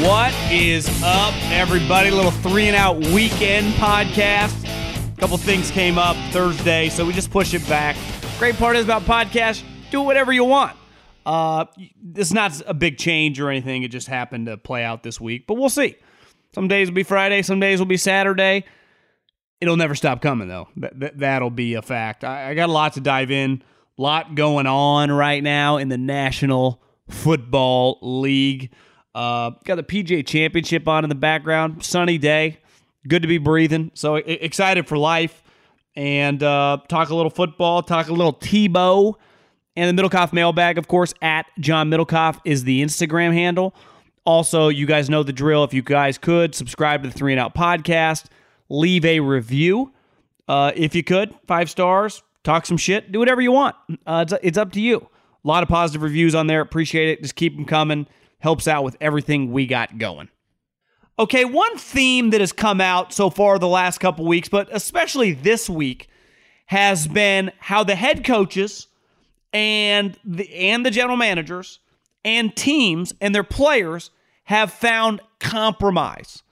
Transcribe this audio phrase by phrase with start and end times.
[0.00, 2.10] What is up, everybody?
[2.10, 4.52] Little three and out weekend podcast.
[5.16, 7.96] A couple things came up Thursday, so we just push it back.
[8.40, 9.62] Great part is about podcast.
[9.92, 10.76] do whatever you want.
[11.24, 11.66] Uh,
[12.16, 13.84] it's not a big change or anything.
[13.84, 15.94] It just happened to play out this week, but we'll see.
[16.56, 18.64] Some days will be Friday, some days will be Saturday.
[19.60, 20.68] It'll never stop coming, though.
[20.76, 22.24] That, that, will be a fact.
[22.24, 23.62] I, I got a lot to dive in,
[23.96, 28.72] lot going on right now in the National Football League.
[29.14, 31.84] Uh, got the PGA Championship on in the background.
[31.84, 32.58] Sunny day.
[33.06, 33.90] Good to be breathing.
[33.94, 35.42] So excited for life.
[35.94, 39.14] And uh, talk a little football, talk a little Tebow.
[39.76, 43.74] And the Middlekauff mailbag, of course, at John Middlekauff is the Instagram handle.
[44.24, 45.64] Also, you guys know the drill.
[45.64, 48.26] If you guys could subscribe to the Three and Out podcast,
[48.68, 49.92] leave a review.
[50.48, 53.76] Uh, if you could, five stars, talk some shit, do whatever you want.
[54.06, 55.08] Uh, it's, it's up to you.
[55.44, 56.60] A lot of positive reviews on there.
[56.60, 57.22] Appreciate it.
[57.22, 58.06] Just keep them coming
[58.44, 60.28] helps out with everything we got going.
[61.18, 65.32] Okay, one theme that has come out so far the last couple weeks, but especially
[65.32, 66.08] this week,
[66.66, 68.88] has been how the head coaches
[69.54, 71.78] and the and the general managers
[72.22, 74.10] and teams and their players
[74.44, 76.42] have found compromise.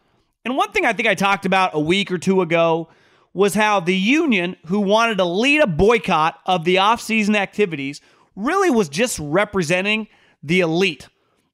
[0.47, 2.89] And one thing I think I talked about a week or two ago
[3.35, 8.01] was how the union who wanted to lead a boycott of the offseason activities
[8.35, 10.09] really was just representing
[10.43, 11.09] the elite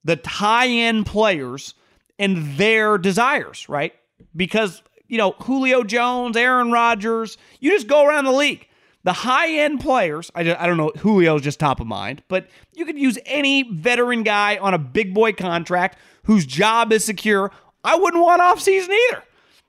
[0.08, 1.74] the high end players
[2.18, 3.94] and their desires, right?
[4.34, 8.66] Because, you know, Julio Jones, Aaron Rodgers, you just go around the league.
[9.04, 12.86] The high end players, I, I don't know, Julio's just top of mind, but you
[12.86, 17.52] could use any veteran guy on a big boy contract whose job is secure.
[17.84, 19.22] I wouldn't want off season either.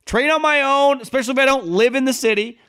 [0.05, 2.59] Train on my own, especially if I don't live in the city.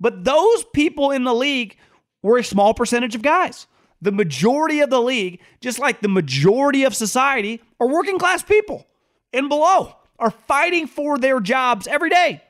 [0.00, 1.76] But those people in the league
[2.22, 3.66] were a small percentage of guys
[4.00, 8.86] the majority of the league, just like the majority of society, are working class people
[9.32, 12.42] and below, are fighting for their jobs every day.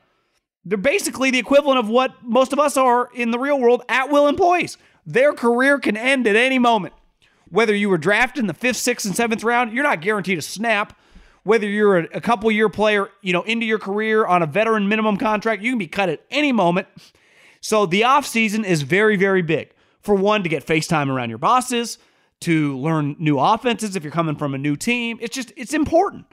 [0.64, 4.10] They're basically the equivalent of what most of us are in the real world at
[4.10, 4.76] will employees.
[5.06, 6.92] Their career can end at any moment.
[7.48, 10.42] Whether you were drafted in the fifth, sixth, and seventh round, you're not guaranteed a
[10.42, 10.98] snap.
[11.44, 14.86] Whether you're a, a couple year player, you know, into your career on a veteran
[14.86, 16.88] minimum contract, you can be cut at any moment.
[17.62, 19.72] So the offseason is very, very big
[20.08, 21.98] for one, to get FaceTime around your bosses,
[22.40, 25.18] to learn new offenses if you're coming from a new team.
[25.20, 26.24] It's just, it's important.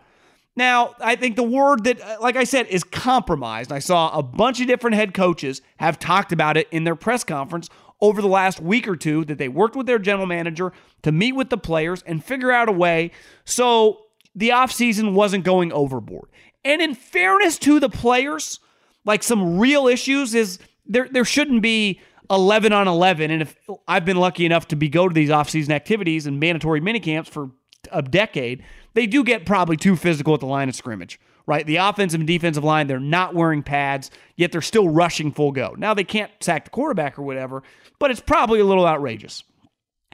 [0.56, 3.74] Now, I think the word that, uh, like I said, is compromised.
[3.74, 7.26] I saw a bunch of different head coaches have talked about it in their press
[7.26, 7.70] conference
[8.00, 10.72] over the last week or two that they worked with their general manager
[11.04, 13.12] to meet with the players and figure out a way
[13.44, 16.30] so the offseason wasn't going overboard.
[16.64, 18.62] And in fairness to the players,
[19.04, 22.00] like some real issues is there there shouldn't be
[22.30, 23.56] 11 on 11 and if
[23.88, 27.30] I've been lucky enough to be go to these offseason activities and mandatory mini camps
[27.30, 27.52] for
[27.92, 28.64] a decade,
[28.94, 31.66] they do get probably too physical at the line of scrimmage, right?
[31.66, 35.76] The offensive and defensive line, they're not wearing pads, yet they're still rushing full go.
[35.78, 37.64] Now they can't sack the quarterback or whatever,
[38.00, 39.44] but it's probably a little outrageous.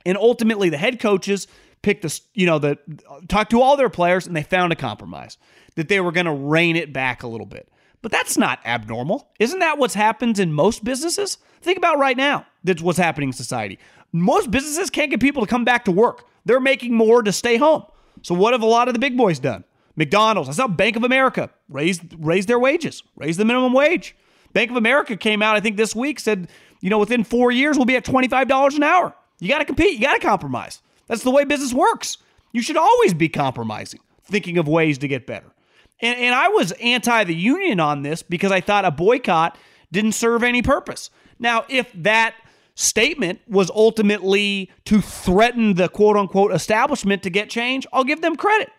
[0.05, 1.47] And ultimately the head coaches
[1.81, 2.77] picked the you know the
[3.27, 5.37] talked to all their players and they found a compromise
[5.75, 7.70] that they were going to rein it back a little bit.
[8.01, 9.30] But that's not abnormal.
[9.39, 11.38] Isn't that what's happens in most businesses?
[11.62, 12.45] Think about right now.
[12.63, 13.77] That's what's happening in society.
[14.12, 16.25] Most businesses can't get people to come back to work.
[16.45, 17.83] They're making more to stay home.
[18.24, 19.63] So what have a lot of the big boys done?
[19.95, 24.15] McDonald's, I saw Bank of America raise raise their wages, raise the minimum wage.
[24.54, 26.50] Bank of America came out, I think this week, said,
[26.81, 29.13] you know, within four years we'll be at $25 an hour.
[29.39, 30.81] You got to compete, you got to compromise.
[31.07, 32.18] That's the way business works.
[32.51, 35.51] You should always be compromising, thinking of ways to get better.
[36.01, 39.57] And, and I was anti the union on this because I thought a boycott
[39.92, 41.09] didn't serve any purpose.
[41.39, 42.36] Now, if that
[42.75, 48.36] statement was ultimately to threaten the quote unquote establishment to get change, I'll give them
[48.36, 48.71] credit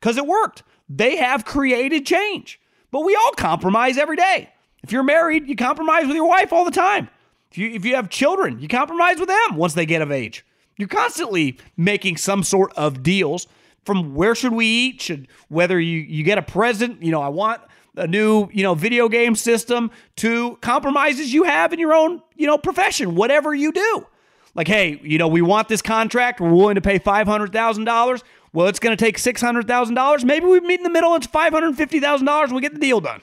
[0.00, 0.62] because it worked.
[0.88, 2.60] They have created change.
[2.90, 4.50] But we all compromise every day.
[4.82, 7.08] If you're married, you compromise with your wife all the time.
[7.50, 10.44] If you, if you have children, you compromise with them once they get of age.
[10.76, 13.46] You're constantly making some sort of deals
[13.86, 17.28] from where should we eat, should whether you, you get a present, you know, I
[17.28, 17.62] want
[17.96, 22.46] a new, you know, video game system to compromises you have in your own, you
[22.46, 24.06] know, profession, whatever you do.
[24.54, 26.40] Like, hey, you know, we want this contract.
[26.40, 28.22] We're willing to pay $500,000.
[28.52, 30.24] Well, it's going to take $600,000.
[30.24, 31.14] Maybe we meet in the middle.
[31.14, 33.22] It's $550,000 and we get the deal done.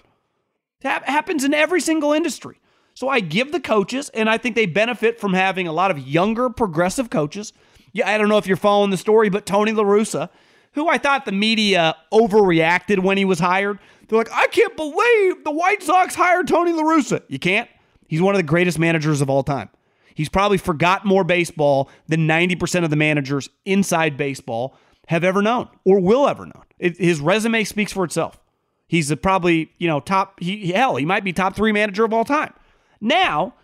[0.81, 2.59] It happens in every single industry.
[2.93, 5.97] So I give the coaches, and I think they benefit from having a lot of
[5.99, 7.51] younger, progressive coaches.
[7.91, 10.29] Yeah, I don't know if you're following the story, but Tony La Russa,
[10.73, 13.79] who I thought the media overreacted when he was hired.
[14.07, 17.23] They're like, I can't believe the White Sox hired Tony La Russa.
[17.27, 17.69] You can't.
[18.07, 19.69] He's one of the greatest managers of all time.
[20.13, 24.77] He's probably forgot more baseball than 90% of the managers inside baseball
[25.07, 26.63] have ever known or will ever know.
[26.79, 28.39] His resume speaks for itself.
[28.87, 32.25] He's probably, you know, top, he, hell, he might be top three manager of all
[32.25, 32.53] time.
[33.01, 33.55] Now,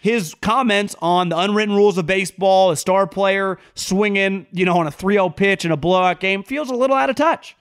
[0.00, 4.86] his comments on the unwritten rules of baseball, a star player swinging, you know, on
[4.86, 7.56] a 3 0 pitch in a blowout game feels a little out of touch.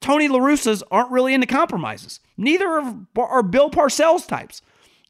[0.00, 2.20] Tony La Russas aren't really into compromises.
[2.36, 2.68] Neither
[3.16, 4.60] are Bill Parcells types.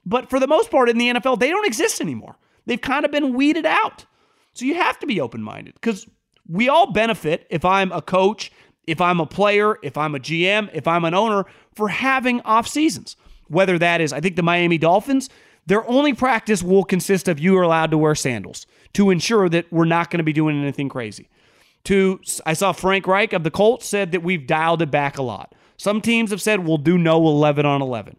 [0.06, 2.36] But for the most part in the NFL, they don't exist anymore.
[2.66, 4.06] They've kind of been weeded out.
[4.52, 6.06] So you have to be open minded because
[6.48, 8.52] we all benefit if I'm a coach,
[8.86, 11.44] if I'm a player, if I'm a GM, if I'm an owner
[11.74, 13.16] for having off seasons.
[13.48, 15.28] Whether that is, I think the Miami Dolphins,
[15.66, 19.72] their only practice will consist of you are allowed to wear sandals to ensure that
[19.72, 21.28] we're not going to be doing anything crazy
[21.84, 25.22] to I saw Frank Reich of the Colts said that we've dialed it back a
[25.22, 25.55] lot.
[25.76, 28.16] Some teams have said we'll do no 11 on 11.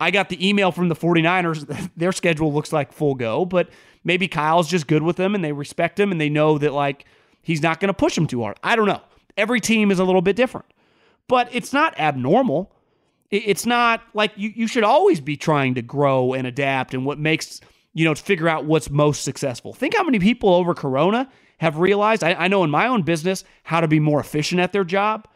[0.00, 1.90] I got the email from the 49ers.
[1.96, 3.68] Their schedule looks like full go, but
[4.02, 7.04] maybe Kyle's just good with them and they respect him and they know that like
[7.42, 8.58] he's not going to push them too hard.
[8.62, 9.02] I don't know.
[9.36, 10.66] Every team is a little bit different,
[11.28, 12.70] but it's not abnormal.
[13.34, 17.18] It's not like you, you should always be trying to grow and adapt and what
[17.18, 17.60] makes,
[17.92, 19.72] you know, to figure out what's most successful.
[19.74, 22.22] Think how many people over Corona have realized.
[22.22, 25.26] I, I, know in my own business how to be more efficient at their job,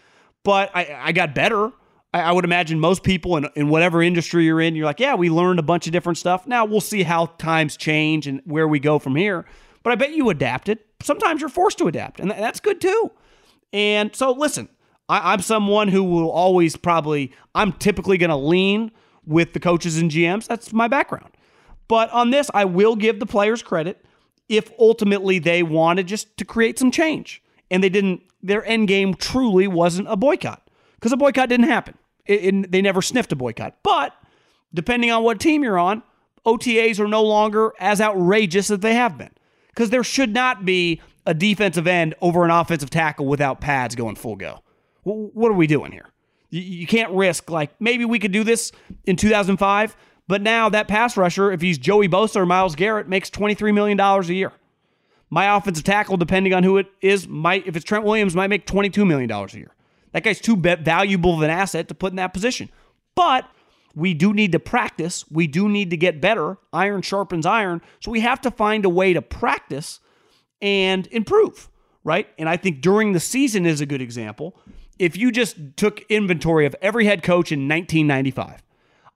[0.45, 1.73] but I, I got better.
[2.15, 5.17] I, I, would imagine most people in, in whatever industry you're in, you're like, yeah,
[5.17, 6.47] we learned a bunch of different stuff.
[6.47, 9.45] Now we'll see how times change and where we go from here.
[9.83, 10.79] But I bet you adapted.
[11.03, 13.11] Sometimes you're forced to adapt, and that's good too.
[13.73, 14.69] And so, listen,
[15.09, 18.91] I, I'm someone who will always probably, I'm typically going to lean
[19.27, 20.47] with the coaches and GMs.
[20.47, 21.31] That's my background.
[21.87, 24.05] But on this, I will give the players credit
[24.49, 29.15] if ultimately they wanted just to create some change and they didn't their end game
[29.15, 31.95] truly wasn't a boycott because a boycott didn't happen
[32.27, 34.15] it, it, they never sniffed a boycott but
[34.73, 36.03] depending on what team you're on
[36.47, 39.31] otas are no longer as outrageous as they have been
[39.69, 44.15] because there should not be a defensive end over an offensive tackle without pads going
[44.15, 44.61] full go
[45.15, 46.07] what are we doing here
[46.51, 48.73] you, you can't risk like maybe we could do this
[49.05, 49.97] in 2005
[50.29, 53.99] but now that pass rusher, if he's Joey Bosa or Myles Garrett, makes $23 million
[53.99, 54.53] a year.
[55.31, 58.67] My offensive tackle, depending on who it is, might if it's Trent Williams, might make
[58.67, 59.75] $22 million a year.
[60.13, 62.71] That guy's too valuable of an asset to put in that position.
[63.15, 63.49] But
[63.95, 65.25] we do need to practice.
[65.31, 66.59] We do need to get better.
[66.73, 67.83] Iron sharpens iron.
[68.01, 70.01] So we have to find a way to practice
[70.63, 71.69] and improve.
[72.05, 72.27] right?
[72.39, 74.59] And I think during the season is a good example.
[74.99, 78.63] If you just took inventory of every head coach in 1995,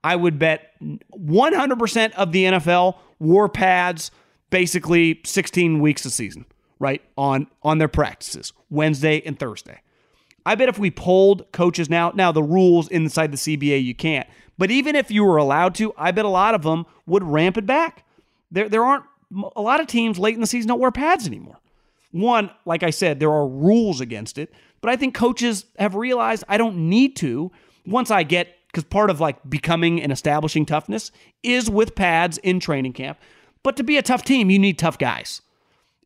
[0.04, 4.10] I would bet 100% of the NFL wore pads
[4.50, 6.44] basically 16 weeks a season,
[6.78, 7.02] right?
[7.16, 9.80] On on their practices, Wednesday and Thursday.
[10.44, 14.28] I bet if we polled coaches now, now the rules inside the CBA you can't.
[14.58, 17.56] But even if you were allowed to, I bet a lot of them would ramp
[17.56, 18.04] it back.
[18.50, 19.04] There there aren't
[19.56, 21.58] a lot of teams late in the season don't wear pads anymore.
[22.10, 26.44] One, like I said, there are rules against it, but I think coaches have realized
[26.48, 27.50] I don't need to
[27.86, 31.10] once I get because part of like becoming and establishing toughness
[31.42, 33.18] is with pads in training camp.
[33.62, 35.40] But to be a tough team, you need tough guys.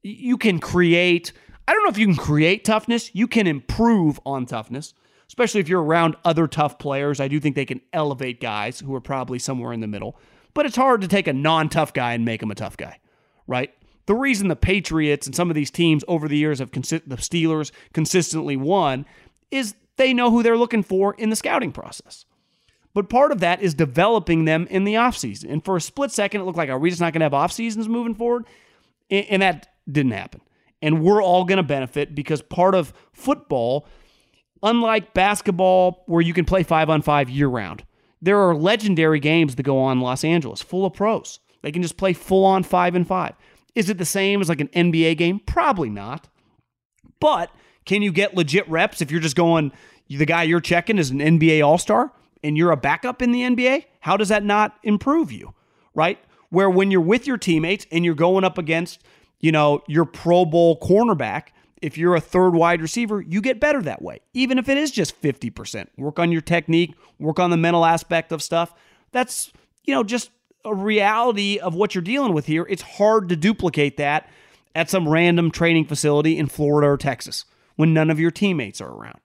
[0.02, 1.32] You can create,
[1.66, 4.94] I don't know if you can create toughness, you can improve on toughness,
[5.28, 7.18] especially if you're around other tough players.
[7.18, 10.18] I do think they can elevate guys who are probably somewhere in the middle.
[10.52, 12.98] But it's hard to take a non tough guy and make him a tough guy,
[13.46, 13.72] right?
[14.06, 17.16] The reason the Patriots and some of these teams over the years have consi- the
[17.16, 19.04] Steelers consistently won
[19.50, 22.24] is they know who they're looking for in the scouting process.
[22.94, 25.52] But part of that is developing them in the offseason.
[25.52, 27.34] And for a split second, it looked like, are we just not going to have
[27.34, 28.46] off seasons moving forward?
[29.10, 30.40] And that didn't happen.
[30.80, 33.86] And we're all going to benefit because part of football,
[34.62, 37.84] unlike basketball, where you can play five on five year round,
[38.22, 41.40] there are legendary games that go on in Los Angeles full of pros.
[41.62, 43.34] They can just play full on five and five.
[43.76, 45.38] Is it the same as like an NBA game?
[45.38, 46.28] Probably not.
[47.20, 47.52] But
[47.84, 49.70] can you get legit reps if you're just going,
[50.08, 52.10] the guy you're checking is an NBA All Star?
[52.46, 55.52] and you're a backup in the NBA, how does that not improve you?
[55.94, 56.18] Right?
[56.50, 59.02] Where when you're with your teammates and you're going up against,
[59.40, 61.48] you know, your Pro Bowl cornerback,
[61.82, 64.92] if you're a third wide receiver, you get better that way, even if it is
[64.92, 65.88] just 50%.
[65.96, 68.72] Work on your technique, work on the mental aspect of stuff.
[69.10, 69.52] That's,
[69.84, 70.30] you know, just
[70.66, 72.66] a reality of what you're dealing with here.
[72.68, 74.28] It's hard to duplicate that
[74.74, 77.44] at some random training facility in Florida or Texas
[77.76, 79.20] when none of your teammates are around.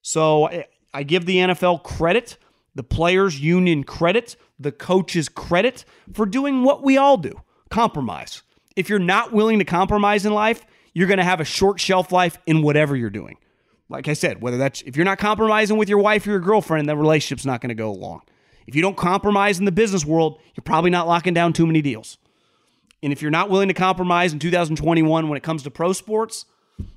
[0.00, 2.38] So eh, I give the NFL credit,
[2.74, 8.42] the players' union credit, the coaches credit for doing what we all do compromise.
[8.76, 12.12] If you're not willing to compromise in life, you're going to have a short shelf
[12.12, 13.36] life in whatever you're doing.
[13.88, 16.88] Like I said, whether that's if you're not compromising with your wife or your girlfriend,
[16.88, 18.22] that relationship's not going to go long.
[18.66, 21.82] If you don't compromise in the business world, you're probably not locking down too many
[21.82, 22.18] deals.
[23.02, 26.46] And if you're not willing to compromise in 2021 when it comes to pro sports,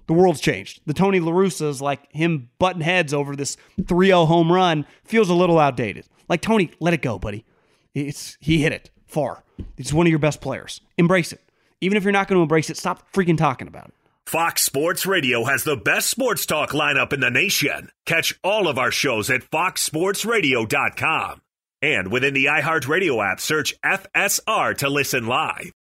[0.07, 0.79] the world's changed.
[0.85, 5.33] The Tony La Russas, like him butting heads over this 3-0 home run, feels a
[5.33, 6.05] little outdated.
[6.29, 7.45] Like Tony, let it go, buddy.
[7.93, 9.43] It's he hit it far.
[9.75, 10.81] He's one of your best players.
[10.97, 11.41] Embrace it.
[11.81, 13.93] Even if you're not going to embrace it, stop freaking talking about it.
[14.25, 17.89] Fox Sports Radio has the best sports talk lineup in the nation.
[18.05, 21.41] Catch all of our shows at foxsportsradio.com.
[21.81, 25.71] And within the iHeartRadio app, search FSR to listen live.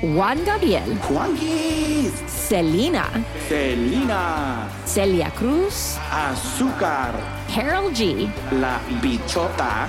[0.00, 0.94] Juan Gabriel.
[1.08, 2.12] Juanquis.
[2.28, 3.24] Selena.
[3.48, 4.70] Selena.
[4.86, 5.96] Celia Cruz.
[6.10, 7.12] Azúcar.
[7.48, 8.30] Karol G.
[8.52, 9.88] La Bichota.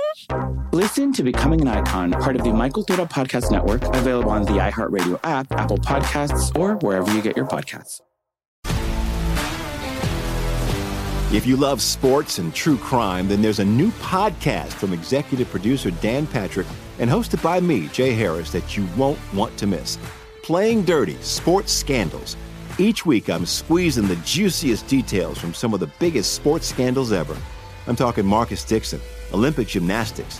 [0.73, 4.53] Listen to Becoming an Icon, part of the My Cultura Podcast Network, available on the
[4.53, 7.99] iHeartRadio app, Apple Podcasts, or wherever you get your podcasts.
[11.33, 15.91] If you love sports and true crime, then there's a new podcast from executive producer
[15.91, 16.67] Dan Patrick
[16.99, 19.97] and hosted by me, Jay Harris, that you won't want to miss.
[20.41, 22.37] Playing Dirty Sports Scandals.
[22.77, 27.35] Each week, I'm squeezing the juiciest details from some of the biggest sports scandals ever.
[27.87, 29.01] I'm talking Marcus Dixon,
[29.33, 30.39] Olympic gymnastics,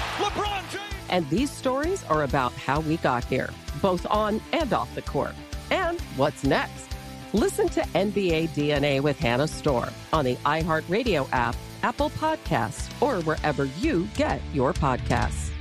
[1.11, 3.49] And these stories are about how we got here,
[3.81, 5.35] both on and off the court.
[5.69, 6.87] And what's next?
[7.33, 13.65] Listen to NBA DNA with Hannah Storm on the iHeartRadio app, Apple Podcasts, or wherever
[13.65, 15.51] you get your podcasts.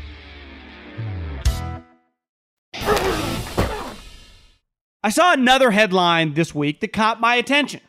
[5.03, 7.81] I saw another headline this week that caught my attention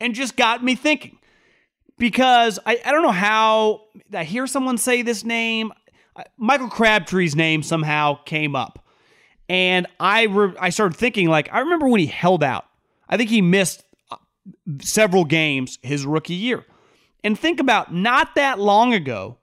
[0.00, 1.18] and just got me thinking
[1.98, 3.82] because I, I don't know how
[4.12, 5.72] I hear someone say this name.
[6.36, 8.84] Michael Crabtree's name somehow came up.
[9.48, 12.66] And I re- I started thinking like I remember when he held out.
[13.08, 14.16] I think he missed uh,
[14.80, 16.64] several games his rookie year.
[17.22, 19.38] And think about not that long ago,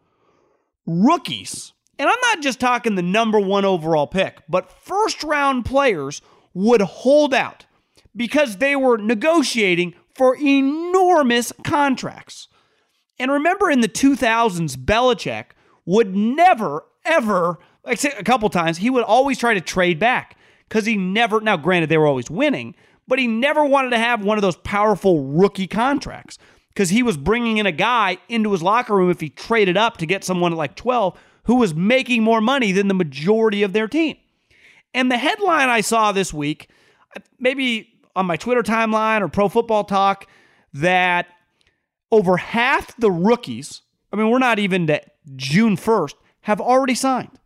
[0.85, 6.21] rookies, and I'm not just talking the number 1 overall pick, but first round players
[6.53, 7.65] would hold out
[8.15, 12.47] because they were negotiating for enormous contracts.
[13.19, 15.45] And remember in the 2000s Belichick
[15.85, 20.37] would never, ever, except a couple times, he would always try to trade back
[20.69, 22.75] because he never, now granted, they were always winning,
[23.07, 26.37] but he never wanted to have one of those powerful rookie contracts
[26.69, 29.97] because he was bringing in a guy into his locker room if he traded up
[29.97, 33.73] to get someone at like 12 who was making more money than the majority of
[33.73, 34.17] their team.
[34.93, 36.69] And the headline I saw this week,
[37.15, 40.27] uh, maybe on my Twitter timeline or Pro Football Talk,
[40.73, 41.27] that
[42.11, 45.01] over half the rookies, I mean, we're not even to
[45.35, 47.39] June 1st have already signed.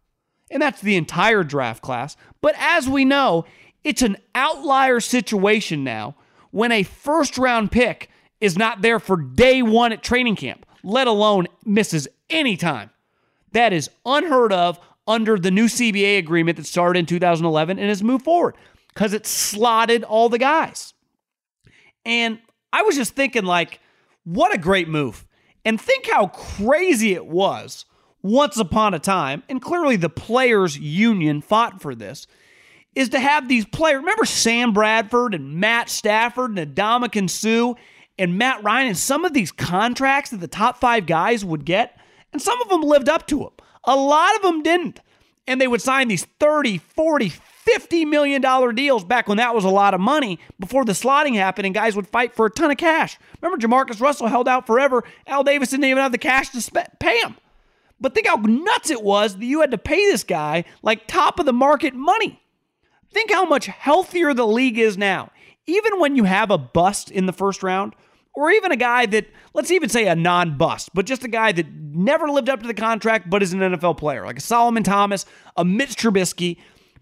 [0.49, 2.15] And that's the entire draft class.
[2.41, 3.45] But as we know,
[3.83, 6.15] it's an outlier situation now
[6.51, 8.09] when a first round pick
[8.39, 12.89] is not there for day one at training camp, let alone misses any time.
[13.51, 18.03] That is unheard of under the new CBA agreement that started in 2011 and has
[18.03, 18.55] moved forward
[18.93, 20.93] because it slotted all the guys.
[22.05, 22.39] And
[22.71, 23.79] I was just thinking, like,
[24.23, 25.26] what a great move.
[25.67, 27.83] And think how crazy it was
[28.21, 32.25] once upon a time, and clearly the players' union fought for this,
[32.95, 33.99] is to have these players.
[33.99, 37.73] Remember Sam Bradford and Matt Stafford and Ndamukong Suh
[38.17, 41.99] and Matt Ryan and some of these contracts that the top five guys would get?
[42.31, 43.51] And some of them lived up to them.
[43.83, 45.01] A lot of them didn't.
[45.47, 47.33] And they would sign these 30, 40,
[47.67, 51.35] 50 million dollar deals back when that was a lot of money before the slotting
[51.35, 53.19] happened and guys would fight for a ton of cash.
[53.41, 55.03] Remember Jamarcus Russell held out forever.
[55.27, 57.35] Al Davis didn't even have the cash to pay him.
[57.99, 61.39] But think how nuts it was that you had to pay this guy like top
[61.39, 62.41] of the market money.
[63.11, 65.31] Think how much healthier the league is now.
[65.65, 67.95] Even when you have a bust in the first round,
[68.33, 71.51] or even a guy that, let's even say a non bust, but just a guy
[71.51, 74.83] that never lived up to the contract but is an NFL player, like a Solomon
[74.83, 75.25] Thomas,
[75.57, 76.57] a Mitch Trubisky.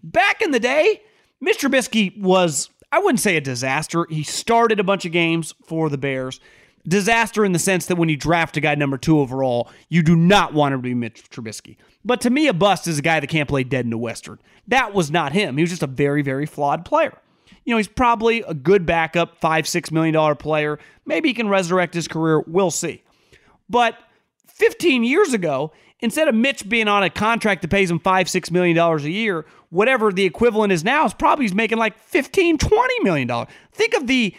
[0.06, 1.02] Back in the day,
[1.40, 4.06] Mitch Trubisky was, I wouldn't say a disaster.
[4.08, 6.38] He started a bunch of games for the Bears.
[6.86, 10.14] Disaster in the sense that when you draft a guy number two overall, you do
[10.14, 11.76] not want him to be Mitch Trubisky.
[12.04, 14.38] But to me, a bust is a guy that can't play dead in the Western.
[14.68, 15.56] That was not him.
[15.56, 17.18] He was just a very, very flawed player.
[17.64, 20.78] You know, he's probably a good backup, five, six million dollar player.
[21.04, 22.44] Maybe he can resurrect his career.
[22.46, 23.02] We'll see.
[23.68, 23.98] But
[24.46, 28.52] 15 years ago, instead of Mitch being on a contract that pays him five, six
[28.52, 29.44] million dollars a year,
[29.76, 33.48] whatever the equivalent is now, is probably making like 15, 20 million dollars.
[33.72, 34.34] Think of the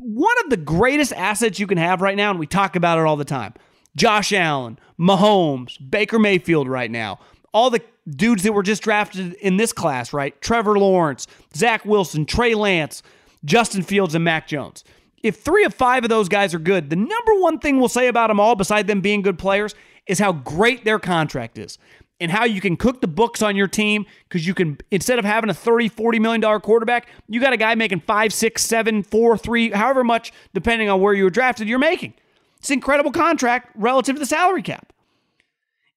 [0.00, 3.06] one of the greatest assets you can have right now, and we talk about it
[3.06, 3.54] all the time.
[3.96, 7.18] Josh Allen, Mahomes, Baker Mayfield right now.
[7.54, 10.38] all the dudes that were just drafted in this class, right?
[10.42, 13.02] Trevor Lawrence, Zach Wilson, Trey Lance,
[13.44, 14.82] Justin Fields, and Mac Jones.
[15.22, 18.08] If three of five of those guys are good, the number one thing we'll say
[18.08, 19.74] about them all, beside them being good players,
[20.06, 21.78] is how great their contract is
[22.20, 25.24] and how you can cook the books on your team because you can instead of
[25.24, 29.02] having a 30 40 million dollar quarterback you got a guy making five six seven
[29.02, 32.14] four three however much depending on where you were drafted you're making.
[32.58, 34.92] It's an incredible contract relative to the salary cap.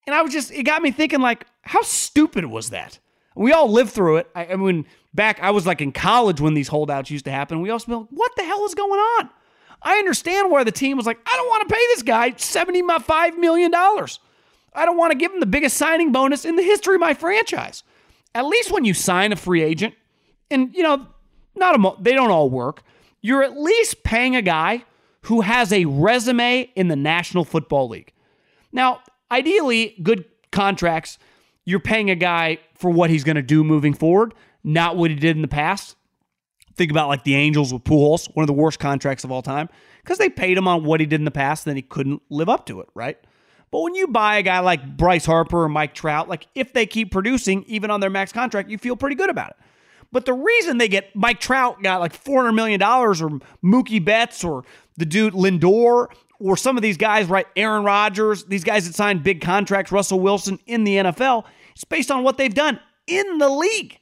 [0.06, 3.00] And i was just it got me thinking like how stupid was that?
[3.36, 4.30] We all lived through it.
[4.36, 7.62] I, I mean back i was like in college when these holdouts used to happen.
[7.62, 9.30] We also like, what the hell is going on?
[9.84, 13.38] I understand where the team was like i don't want to pay this guy 75
[13.38, 14.20] million dollars
[14.78, 17.14] I don't want to give him the biggest signing bonus in the history of my
[17.14, 17.84] franchise.
[18.36, 19.96] At least when you sign a free agent,
[20.52, 21.08] and you know,
[21.56, 22.84] not a mo- they don't all work.
[23.22, 24.86] You're at least paying a guy
[25.24, 28.14] who has a resume in the National Football League.
[28.72, 31.18] Now, ideally, good contracts,
[31.66, 35.16] you're paying a guy for what he's going to do moving forward, not what he
[35.16, 35.96] did in the past.
[36.76, 39.68] Think about like the Angels with Pujols, one of the worst contracts of all time,
[40.04, 42.48] because they paid him on what he did in the past, then he couldn't live
[42.48, 43.18] up to it, right?
[43.72, 46.86] But when you buy a guy like Bryce Harper or Mike Trout, like if they
[46.86, 49.56] keep producing even on their max contract, you feel pretty good about it.
[50.12, 53.14] But the reason they get Mike Trout got like $400 million or
[53.64, 54.64] Mookie Betts or
[54.96, 56.08] the dude Lindor
[56.40, 57.48] or some of these guys, right?
[57.56, 62.10] Aaron Rodgers, these guys that signed big contracts, Russell Wilson in the NFL, it's based
[62.10, 64.00] on what they've done in the league.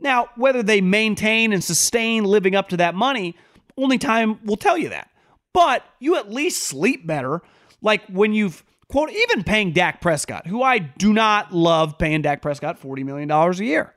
[0.00, 3.36] Now, whether they maintain and sustain living up to that money,
[3.76, 5.10] only time will tell you that.
[5.52, 7.42] But you at least sleep better.
[7.82, 12.42] Like when you've quote, even paying Dak Prescott, who I do not love paying Dak
[12.42, 13.94] Prescott $40 million a year.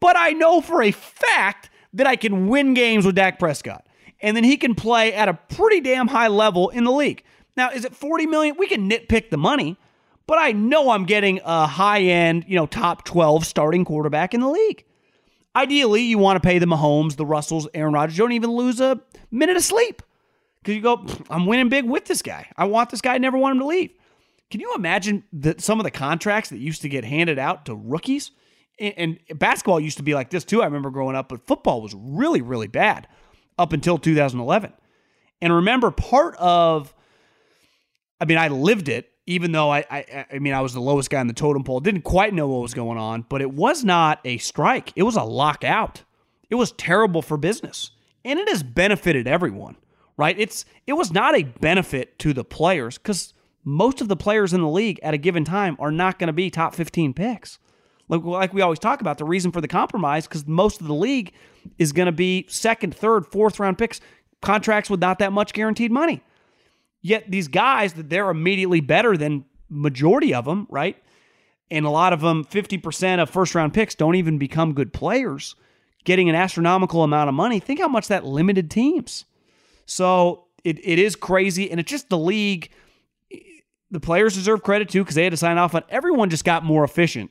[0.00, 3.86] But I know for a fact that I can win games with Dak Prescott.
[4.20, 7.24] And then he can play at a pretty damn high level in the league.
[7.56, 8.56] Now, is it 40 million?
[8.56, 9.76] We can nitpick the money,
[10.26, 14.48] but I know I'm getting a high-end, you know, top 12 starting quarterback in the
[14.48, 14.84] league.
[15.54, 18.16] Ideally, you want to pay the Mahomes, the Russells, Aaron Rodgers.
[18.16, 20.02] You don't even lose a minute of sleep.
[20.62, 22.48] Because you go, I'm winning big with this guy.
[22.56, 23.90] I want this guy, I never want him to leave.
[24.52, 27.74] Can you imagine that some of the contracts that used to get handed out to
[27.74, 28.32] rookies?
[28.78, 30.60] And, basketball used to be like this too.
[30.60, 33.08] I remember growing up, but football was really, really bad
[33.58, 34.74] up until 2011.
[35.40, 36.92] And remember, part of,
[38.20, 41.08] I mean, I lived it, even though I, I, I mean, I was the lowest
[41.08, 41.80] guy on the totem pole.
[41.80, 44.92] Didn't quite know what was going on, but it was not a strike.
[44.96, 46.02] It was a lockout.
[46.50, 49.78] It was terrible for business, and it has benefited everyone,
[50.18, 50.38] right?
[50.38, 53.32] It's it was not a benefit to the players because
[53.64, 56.32] most of the players in the league at a given time are not going to
[56.32, 57.58] be top 15 picks.
[58.08, 60.94] Like, like we always talk about, the reason for the compromise, because most of the
[60.94, 61.32] league
[61.78, 64.00] is going to be second, third, fourth round picks,
[64.40, 66.20] contracts with not that much guaranteed money.
[67.00, 70.96] Yet these guys that they're immediately better than majority of them, right?
[71.70, 75.56] And a lot of them, 50% of first round picks don't even become good players,
[76.04, 77.60] getting an astronomical amount of money.
[77.60, 79.24] Think how much that limited teams.
[79.86, 81.70] So it, it is crazy.
[81.70, 82.70] And it's just the league
[83.92, 85.84] the players deserve credit too because they had to sign off on.
[85.90, 87.30] Everyone just got more efficient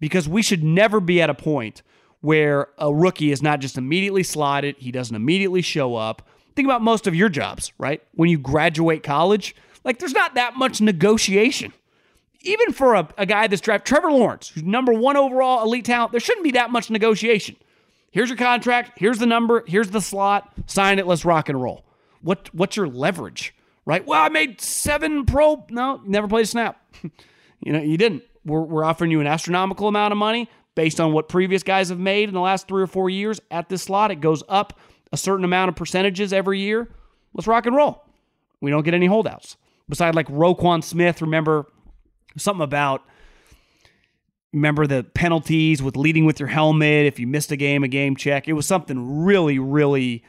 [0.00, 1.82] because we should never be at a point
[2.20, 6.28] where a rookie is not just immediately slotted, he doesn't immediately show up.
[6.54, 8.02] Think about most of your jobs, right?
[8.14, 11.72] When you graduate college, like there's not that much negotiation.
[12.42, 16.10] Even for a, a guy that's drafted, Trevor Lawrence, who's number one overall elite talent,
[16.10, 17.56] there shouldn't be that much negotiation.
[18.10, 21.84] Here's your contract, here's the number, here's the slot, sign it, let's rock and roll.
[22.20, 23.54] What what's your leverage?
[23.84, 24.06] Right?
[24.06, 25.64] Well, I made seven pro.
[25.70, 26.80] No, never played a snap.
[27.60, 28.22] you know, you didn't.
[28.44, 31.98] We're, we're offering you an astronomical amount of money based on what previous guys have
[31.98, 34.10] made in the last three or four years at this slot.
[34.10, 34.78] It goes up
[35.12, 36.88] a certain amount of percentages every year.
[37.34, 38.04] Let's rock and roll.
[38.60, 39.56] We don't get any holdouts.
[39.88, 41.66] Besides, like Roquan Smith, remember
[42.36, 43.02] something about
[44.52, 48.16] remember the penalties with leading with your helmet if you missed a game, a game
[48.16, 48.48] check.
[48.48, 50.24] It was something really, really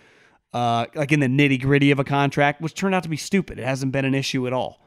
[0.54, 3.60] uh, like in the nitty gritty of a contract, which turned out to be stupid.
[3.60, 4.82] It hasn't been an issue at all.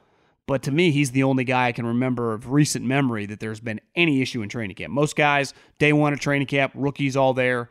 [0.46, 3.60] But to me, he's the only guy I can remember of recent memory that there's
[3.60, 4.92] been any issue in training camp.
[4.92, 7.70] Most guys, day one of training camp, rookies all there.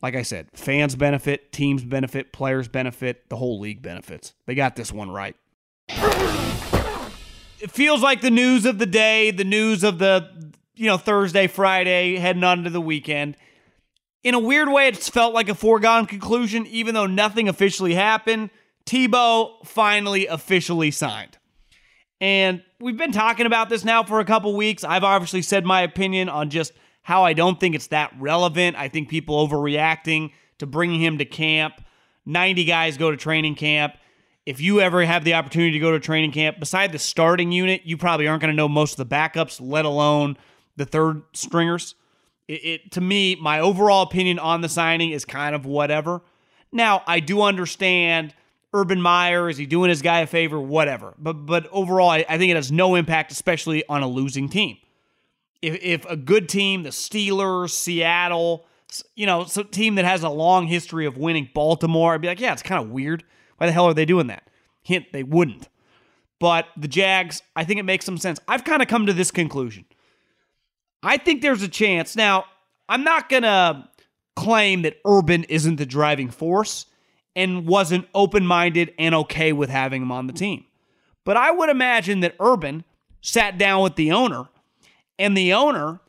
[0.00, 4.34] Like I said, fans benefit, teams benefit, players benefit, the whole league benefits.
[4.44, 5.34] They got this one right.
[7.58, 11.48] It feels like the news of the day, the news of the, you know, Thursday,
[11.48, 13.36] Friday, heading on to the weekend
[14.26, 18.50] in a weird way, it's felt like a foregone conclusion, even though nothing officially happened.
[18.84, 21.38] Tebow finally officially signed.
[22.20, 24.82] And we've been talking about this now for a couple weeks.
[24.82, 28.74] I've obviously said my opinion on just how I don't think it's that relevant.
[28.76, 31.74] I think people overreacting to bringing him to camp.
[32.24, 33.94] 90 guys go to training camp.
[34.44, 37.82] if you ever have the opportunity to go to training camp, beside the starting unit,
[37.84, 40.36] you probably aren't going to know most of the backups, let alone
[40.74, 41.94] the third stringers.
[42.48, 46.22] It, it, to me, my overall opinion on the signing is kind of whatever.
[46.72, 48.34] Now, I do understand
[48.72, 51.14] Urban Meyer is he doing his guy a favor, whatever.
[51.18, 54.76] But but overall, I, I think it has no impact, especially on a losing team.
[55.62, 58.66] If if a good team, the Steelers, Seattle,
[59.14, 62.40] you know, some team that has a long history of winning, Baltimore, I'd be like,
[62.40, 63.24] yeah, it's kind of weird.
[63.56, 64.48] Why the hell are they doing that?
[64.82, 65.68] Hint, they wouldn't.
[66.38, 68.38] But the Jags, I think it makes some sense.
[68.46, 69.86] I've kind of come to this conclusion.
[71.06, 72.16] I think there's a chance.
[72.16, 72.44] Now,
[72.88, 73.88] I'm not going to
[74.34, 76.86] claim that Urban isn't the driving force
[77.34, 80.64] and wasn't open minded and okay with having him on the team.
[81.24, 82.84] But I would imagine that Urban
[83.20, 84.44] sat down with the owner,
[85.18, 86.00] and the owner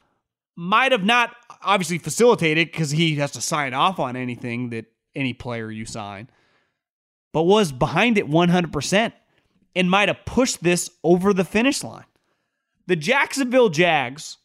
[0.55, 5.33] might have not obviously facilitated because he has to sign off on anything that any
[5.33, 6.29] player you sign
[7.37, 9.13] but was behind it 100%
[9.75, 12.05] and might have pushed this over the finish line.
[12.87, 14.37] The Jacksonville Jags,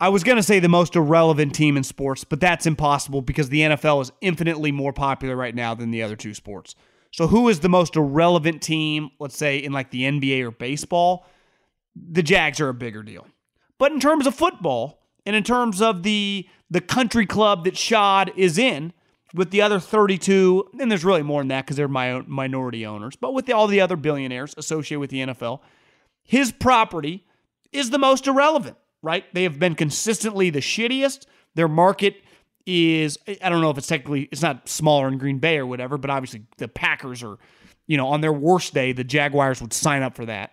[0.00, 3.50] I was going to say the most irrelevant team in sports, but that's impossible because
[3.50, 6.74] the NFL is infinitely more popular right now than the other two sports.
[7.12, 11.26] So, who is the most irrelevant team, let's say in like the NBA or baseball?
[11.94, 13.26] The Jags are a bigger deal.
[13.78, 18.32] But in terms of football and in terms of the the country club that Shad
[18.36, 18.92] is in,
[19.34, 23.16] with the other 32, and there's really more than that because they're my minority owners,
[23.16, 25.60] but with the, all the other billionaires associated with the NFL,
[26.22, 27.26] his property
[27.72, 29.24] is the most irrelevant, right?
[29.34, 31.26] They have been consistently the shittiest.
[31.54, 32.16] Their market
[32.66, 35.98] is, I don't know if it's technically, it's not smaller in Green Bay or whatever,
[35.98, 37.38] but obviously the Packers are,
[37.86, 40.52] you know, on their worst day, the Jaguars would sign up for that.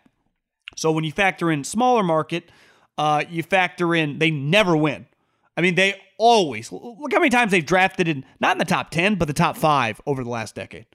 [0.76, 2.50] So when you factor in smaller market,
[2.98, 5.08] uh, you factor in they never win.
[5.56, 8.90] I mean, they always look how many times they've drafted in not in the top
[8.92, 10.86] 10, but the top five over the last decade.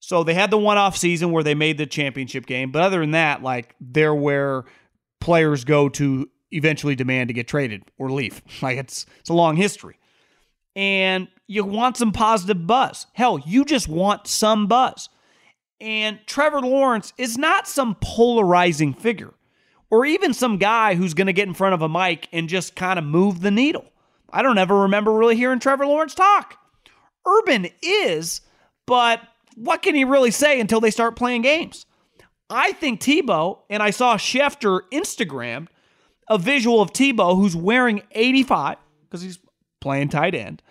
[0.00, 2.70] So they had the one off season where they made the championship game.
[2.70, 4.64] But other than that, like they're where
[5.26, 8.42] players go to eventually demand to get traded or leave.
[8.62, 9.98] Like it's it's a long history.
[10.76, 13.06] And you want some positive buzz.
[13.12, 15.08] Hell, you just want some buzz.
[15.80, 19.34] And Trevor Lawrence is not some polarizing figure
[19.90, 22.76] or even some guy who's going to get in front of a mic and just
[22.76, 23.84] kind of move the needle.
[24.30, 26.56] I don't ever remember really hearing Trevor Lawrence talk.
[27.26, 28.42] Urban is,
[28.86, 29.20] but
[29.56, 31.84] what can he really say until they start playing games?
[32.48, 35.68] I think Tebow, and I saw Schefter Instagram
[36.28, 39.38] a visual of Tebow who's wearing 85 because he's
[39.80, 40.62] playing tight end,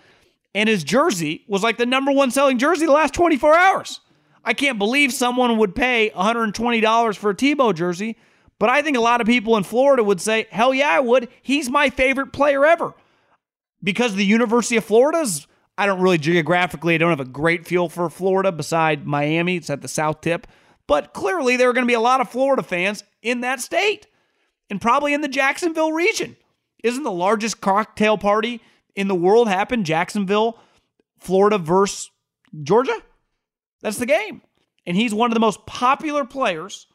[0.53, 4.01] and his jersey was like the number one selling jersey the last 24 hours.
[4.43, 8.15] I can't believe someone would pay $120 for a Tebow jersey
[8.59, 11.27] but I think a lot of people in Florida would say, hell yeah, I would.
[11.41, 12.93] He's my favorite player ever.
[13.83, 15.45] Because the University of Florida's,
[15.77, 19.57] I don't really geographically, I don't have a great feel for Florida beside Miami.
[19.57, 20.47] It's at the south tip.
[20.87, 24.07] But clearly, there are going to be a lot of Florida fans in that state
[24.69, 26.35] and probably in the Jacksonville region.
[26.83, 28.61] Isn't the largest cocktail party
[28.95, 30.59] in the world happen Jacksonville,
[31.17, 32.11] Florida versus
[32.61, 32.97] Georgia?
[33.81, 34.41] That's the game.
[34.85, 36.87] And he's one of the most popular players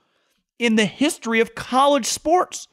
[0.58, 2.68] in the history of college sports,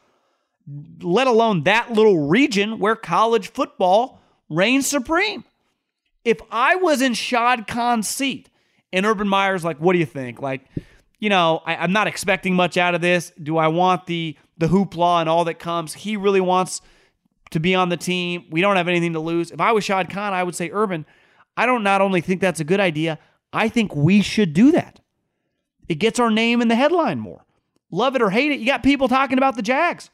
[1.01, 5.43] let alone that little region where college football reigns supreme.
[6.23, 8.49] If I was in Shad Khan's seat
[8.91, 10.41] and Urban Meyer's like, what do you think?
[10.41, 10.65] Like,
[11.19, 13.31] you know, I, am not expecting much out of this.
[13.41, 15.93] Do I want the the hoopla and all that comes?
[15.93, 16.81] He really wants
[17.51, 18.45] to be on the team.
[18.49, 19.51] We don't have anything to lose.
[19.51, 21.05] If I was Shad Khan, I would say, Urban,
[21.55, 23.19] I don't not only think that's a good idea,
[23.53, 24.99] I think we should do that.
[25.87, 27.45] It gets our name in the headline more.
[27.89, 30.09] Love it or hate it, you got people talking about the Jags.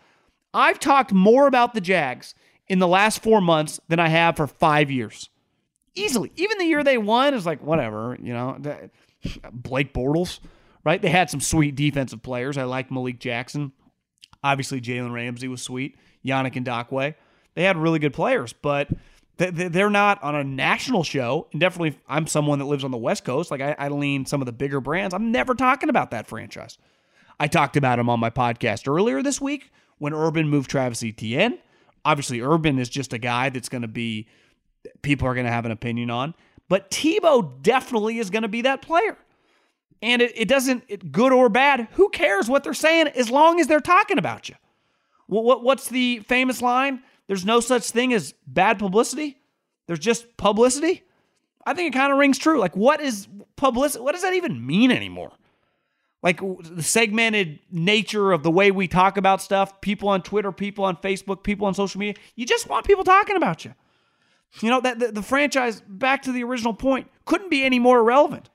[0.54, 2.36] I've talked more about the Jags
[2.68, 5.30] in the last four months than I have for five years.
[5.96, 6.32] Easily.
[6.36, 8.60] Even the year they won is like, whatever, you know.
[9.52, 10.40] Blake Bortles,
[10.84, 11.02] right?
[11.02, 12.58] They had some sweet defensive players.
[12.58, 13.72] I like Malik Jackson.
[14.44, 15.98] Obviously, Jalen Ramsey was sweet.
[16.26, 17.16] Yannick Ngakoue.
[17.56, 18.90] They had really good players, but
[19.38, 21.48] they're not on a national show.
[21.52, 23.52] And definitely, I'm someone that lives on the West Coast.
[23.52, 25.14] Like, I, lean some of the bigger brands.
[25.14, 26.78] I'm never talking about that franchise.
[27.40, 31.58] I talked about him on my podcast earlier this week when Urban moved Travis Etienne.
[32.06, 34.28] Obviously, Urban is just a guy that's going to be,
[35.02, 36.36] people are going to have an opinion on.
[36.70, 39.18] But Tebow definitely is going to be that player.
[40.04, 43.60] And it, it doesn't, it, good or bad, who cares what they're saying as long
[43.60, 44.56] as they're talking about you?
[45.26, 47.02] What, what, what's the famous line?
[47.28, 49.38] There's no such thing as bad publicity.
[49.88, 51.04] There's just publicity.
[51.66, 52.60] I think it kind of rings true.
[52.60, 54.04] Like, what is publicity?
[54.04, 55.32] What does that even mean anymore?
[56.24, 60.86] like the segmented nature of the way we talk about stuff, people on Twitter, people
[60.86, 62.16] on Facebook, people on social media.
[62.36, 63.76] You just want people talking about you.
[64.62, 68.00] You know, that the, the franchise, back to the original point, couldn't be any more
[68.00, 68.50] irrelevant.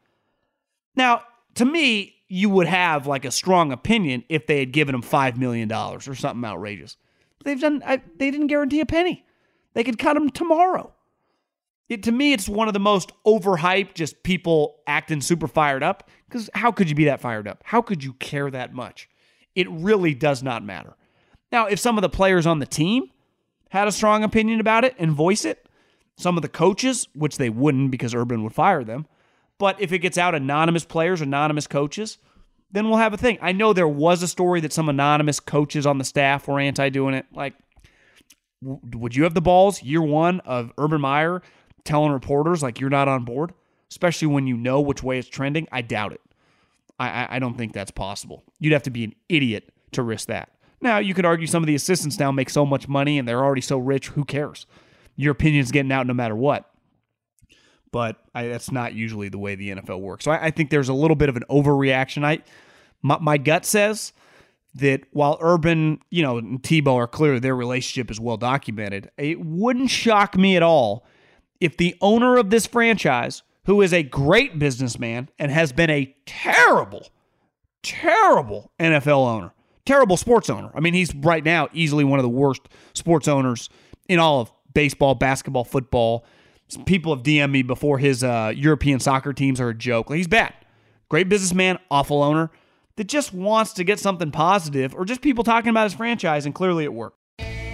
[0.97, 1.23] Now,
[1.59, 5.37] to me, you would have like a strong opinion if they had given him $5
[5.37, 6.97] million or something outrageous.
[7.39, 9.25] But they've done, I, they didn't guarantee a penny.
[9.75, 10.93] They could cut him tomorrow.
[11.89, 16.09] It, to me, it's one of the most overhyped, just people acting super fired up.
[16.29, 17.63] Because how could you be that fired up?
[17.65, 19.09] How could you care that much?
[19.55, 20.95] It really does not matter.
[21.51, 23.05] Now, if some of the players on the team
[23.71, 25.67] had a strong opinion about it and voice it,
[26.17, 29.07] some of the coaches, which they wouldn't because Urban would fire them,
[29.59, 32.19] but if it gets out anonymous players, anonymous coaches,
[32.71, 33.39] then we'll have a thing.
[33.41, 36.89] I know there was a story that some anonymous coaches on the staff were anti
[36.91, 37.27] doing it.
[37.33, 37.55] Like,
[38.63, 41.43] would you have the balls year one of Urban Meyer
[41.85, 43.53] telling reporters like you're not on board,
[43.91, 45.67] especially when you know which way it's trending?
[45.73, 46.21] I doubt it.
[46.99, 48.43] I, I don't think that's possible.
[48.59, 50.51] You'd have to be an idiot to risk that.
[50.81, 53.45] Now, you could argue some of the assistants now make so much money and they're
[53.45, 54.09] already so rich.
[54.09, 54.67] Who cares?
[55.17, 56.71] Your opinion's getting out no matter what.
[57.91, 60.25] But I, that's not usually the way the NFL works.
[60.25, 62.25] So I, I think there's a little bit of an overreaction.
[62.25, 62.41] I,
[63.03, 64.13] my, my gut says
[64.75, 69.41] that while Urban, you know, and Tebow are clear their relationship is well documented, it
[69.41, 71.07] wouldn't shock me at all
[71.61, 76.15] if the owner of this franchise, who is a great businessman and has been a
[76.27, 77.09] terrible,
[77.83, 79.53] terrible NFL owner,
[79.85, 80.71] terrible sports owner.
[80.75, 82.63] I mean, he's right now easily one of the worst
[82.95, 83.69] sports owners
[84.09, 86.25] in all of baseball, basketball, football.
[86.69, 90.11] Some people have DM'd me before his uh, European soccer teams are a joke.
[90.11, 90.53] Like, he's bad.
[91.09, 92.51] Great businessman, awful owner
[92.97, 96.55] that just wants to get something positive or just people talking about his franchise, and
[96.55, 97.17] clearly it worked.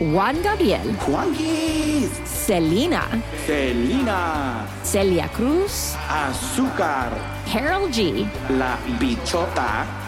[0.00, 0.80] Juan Gabriel.
[1.06, 2.10] Juanquis.
[2.26, 3.22] Selena.
[3.46, 4.68] Selena.
[4.82, 5.94] Celia Cruz.
[6.08, 7.10] Azúcar.
[7.46, 8.28] Karol G.
[8.50, 10.03] La Bichota.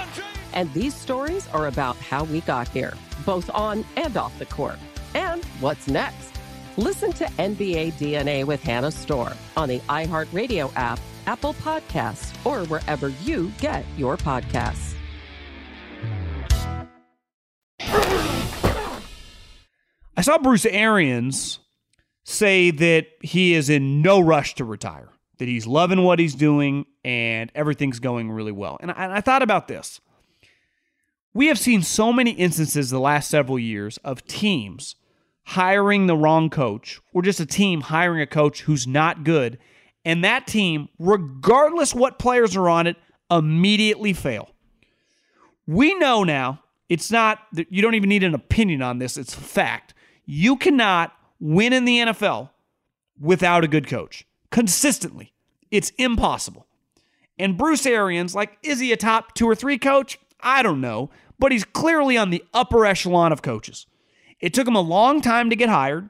[0.53, 2.93] And these stories are about how we got here,
[3.25, 4.79] both on and off the court.
[5.13, 6.31] And what's next?
[6.77, 13.09] Listen to NBA DNA with Hannah Storm on the iHeartRadio app, Apple Podcasts, or wherever
[13.23, 14.95] you get your podcasts.
[20.17, 21.59] I saw Bruce Arians
[22.23, 26.85] say that he is in no rush to retire, that he's loving what he's doing
[27.03, 28.77] and everything's going really well.
[28.81, 29.99] And I, and I thought about this.
[31.33, 34.95] We have seen so many instances the last several years of teams
[35.45, 39.57] hiring the wrong coach or just a team hiring a coach who's not good
[40.05, 42.97] and that team regardless what players are on it
[43.29, 44.49] immediately fail.
[45.65, 49.39] We know now, it's not you don't even need an opinion on this, it's a
[49.39, 49.93] fact.
[50.25, 52.49] You cannot win in the NFL
[53.19, 55.33] without a good coach consistently.
[55.69, 56.67] It's impossible.
[57.39, 60.19] And Bruce Arians, like, is he a top two or three coach?
[60.43, 63.85] I don't know, but he's clearly on the upper echelon of coaches.
[64.39, 66.09] It took him a long time to get hired,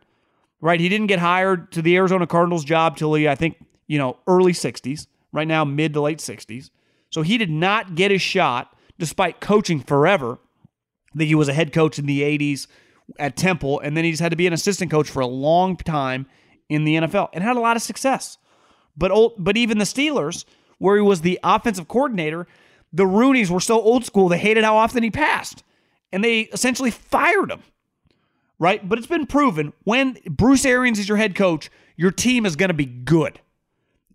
[0.62, 0.80] right?
[0.80, 4.18] He didn't get hired to the Arizona Cardinals job till he, I think, you know,
[4.28, 6.70] early 60s, right now, mid to late 60s.
[7.10, 10.40] So he did not get his shot despite coaching forever.
[11.14, 12.68] I think he was a head coach in the 80s
[13.20, 16.26] at Temple, and then he's had to be an assistant coach for a long time
[16.70, 18.38] in the NFL and had a lot of success.
[18.96, 20.46] But old, but even the Steelers,
[20.78, 22.48] where he was the offensive coordinator,
[22.94, 25.64] the Rooneys were so old school they hated how often he passed,
[26.12, 27.64] and they essentially fired him
[28.62, 28.88] right?
[28.88, 32.70] But it's been proven when Bruce Arians is your head coach, your team is going
[32.70, 33.42] to be good.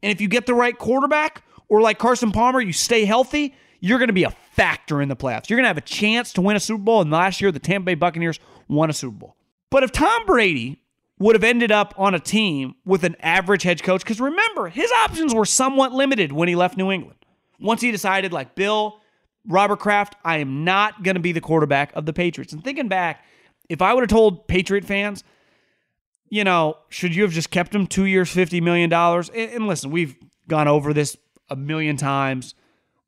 [0.05, 3.99] And if you get the right quarterback, or like Carson Palmer, you stay healthy, you're
[3.99, 5.51] going to be a factor in the playoffs.
[5.51, 7.01] You're going to have a chance to win a Super Bowl.
[7.01, 9.37] And last year, the Tampa Bay Buccaneers won a Super Bowl.
[9.69, 10.81] But if Tom Brady
[11.19, 14.93] would have ended up on a team with an average head coach, because remember, his
[14.93, 17.19] options were somewhat limited when he left New England.
[17.61, 19.01] Once he decided, like Bill,
[19.47, 22.53] Robert Kraft, I am not going to be the quarterback of the Patriots.
[22.53, 23.25] And thinking back,
[23.69, 25.25] if I would have told Patriot fans,
[26.29, 28.93] you know, should you have just kept him two years, $50 million?
[28.93, 30.17] And, and listen, we've
[30.49, 31.17] gone over this
[31.49, 32.55] a million times.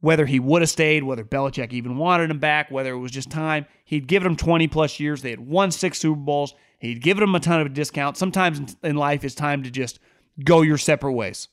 [0.00, 3.30] Whether he would have stayed, whether Belichick even wanted him back, whether it was just
[3.30, 5.22] time, he'd given him 20 plus years.
[5.22, 6.54] They had won six Super Bowls.
[6.78, 8.16] He'd given him a ton of a discount.
[8.16, 9.98] Sometimes in life, it's time to just
[10.44, 11.48] go your separate ways.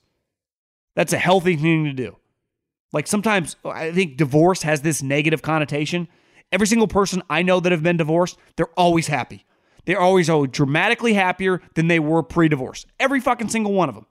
[0.94, 2.18] That's a healthy thing to do.
[2.92, 6.08] Like sometimes I think divorce has this negative connotation.
[6.52, 9.46] Every single person I know that have been divorced, they're always happy.
[9.86, 12.86] They're always oh, dramatically happier than they were pre divorce.
[13.00, 14.06] Every fucking single one of them.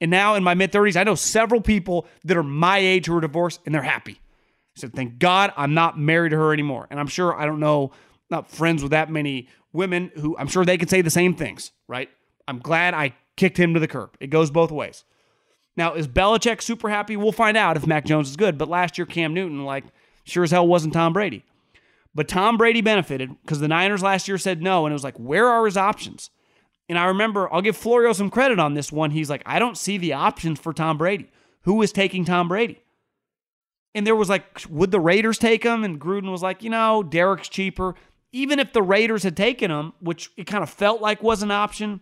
[0.00, 3.16] And now in my mid 30s, I know several people that are my age who
[3.16, 4.20] are divorced and they're happy.
[4.76, 6.86] Said, thank God I'm not married to her anymore.
[6.90, 7.90] And I'm sure I don't know,
[8.30, 11.72] not friends with that many women who I'm sure they could say the same things,
[11.86, 12.08] right?
[12.48, 14.16] I'm glad I kicked him to the curb.
[14.20, 15.04] It goes both ways.
[15.76, 17.16] Now, is Belichick super happy?
[17.16, 18.58] We'll find out if Mac Jones is good.
[18.58, 19.84] But last year, Cam Newton, like,
[20.24, 21.44] sure as hell wasn't Tom Brady.
[22.14, 25.16] But Tom Brady benefited because the Niners last year said no, and it was like,
[25.16, 26.30] where are his options?
[26.88, 29.12] And I remember, I'll give Florio some credit on this one.
[29.12, 31.30] He's like, I don't see the options for Tom Brady.
[31.62, 32.80] Who is taking Tom Brady?
[33.94, 35.84] And there was like, would the Raiders take him?
[35.84, 37.94] And Gruden was like, you know, Derek's cheaper.
[38.32, 41.50] Even if the Raiders had taken him, which it kind of felt like was an
[41.50, 42.00] option,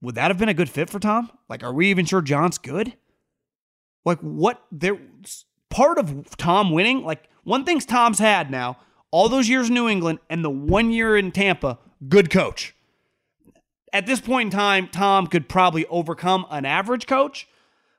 [0.00, 1.30] would that have been a good fit for Tom?
[1.48, 2.94] Like, are we even sure Jon's good?
[4.04, 4.98] Like, what there
[5.70, 8.78] part of Tom winning, like one thing's Tom's had now,
[9.10, 11.78] all those years in New England and the one year in Tampa,
[12.08, 12.74] good coach.
[13.92, 17.48] At this point in time, Tom could probably overcome an average coach,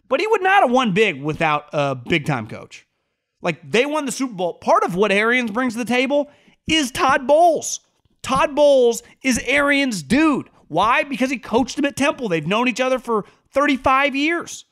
[0.07, 2.85] but he would not have won big without a big time coach.
[3.41, 4.55] Like they won the Super Bowl.
[4.55, 6.29] Part of what Arians brings to the table
[6.67, 7.79] is Todd Bowles.
[8.21, 10.49] Todd Bowles is Arians' dude.
[10.67, 11.03] Why?
[11.03, 12.29] Because he coached him at Temple.
[12.29, 14.65] They've known each other for 35 years.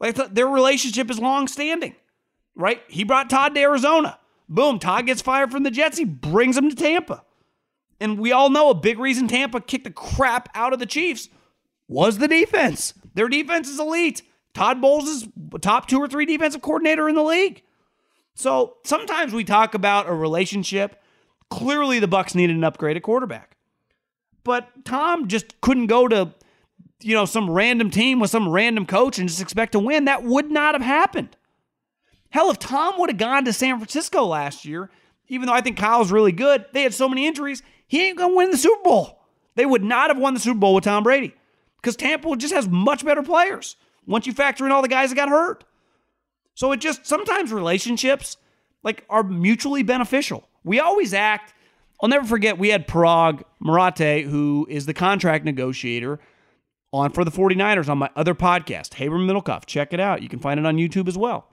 [0.00, 1.94] Like their relationship is long standing,
[2.54, 2.82] right?
[2.88, 4.18] He brought Todd to Arizona.
[4.48, 5.98] Boom, Todd gets fired from the Jets.
[5.98, 7.24] He brings him to Tampa.
[7.98, 11.28] And we all know a big reason Tampa kicked the crap out of the Chiefs
[11.88, 12.94] was the defense.
[13.14, 14.22] Their defense is elite.
[14.52, 15.28] Todd Bowles is
[15.60, 17.62] top two or three defensive coordinator in the league.
[18.34, 21.02] So sometimes we talk about a relationship.
[21.50, 23.55] Clearly, the Bucks needed an upgrade at quarterback,
[24.46, 26.32] but Tom just couldn't go to
[27.02, 30.04] you know some random team with some random coach and just expect to win.
[30.04, 31.36] That would not have happened.
[32.30, 34.88] Hell, if Tom would have gone to San Francisco last year,
[35.28, 38.36] even though I think Kyle's really good, they had so many injuries, he ain't gonna
[38.36, 39.18] win the Super Bowl.
[39.56, 41.34] They would not have won the Super Bowl with Tom Brady
[41.82, 43.74] because Tampa just has much better players
[44.06, 45.64] once you factor in all the guys that got hurt.
[46.54, 48.36] So it just sometimes relationships
[48.84, 50.48] like are mutually beneficial.
[50.62, 51.52] We always act
[52.00, 56.18] I'll never forget we had Paraag Marathe, who is the contract negotiator
[56.92, 59.66] on for the 49ers on my other podcast, Haber Middlekauff.
[59.66, 60.22] Check it out.
[60.22, 61.48] You can find it on YouTube as well.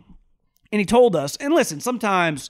[0.71, 2.49] And he told us, and listen, sometimes,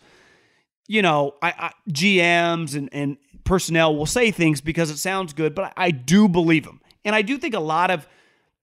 [0.87, 5.53] you know, I, I GMs and, and personnel will say things because it sounds good,
[5.53, 6.81] but I, I do believe them.
[7.05, 8.07] And I do think a lot of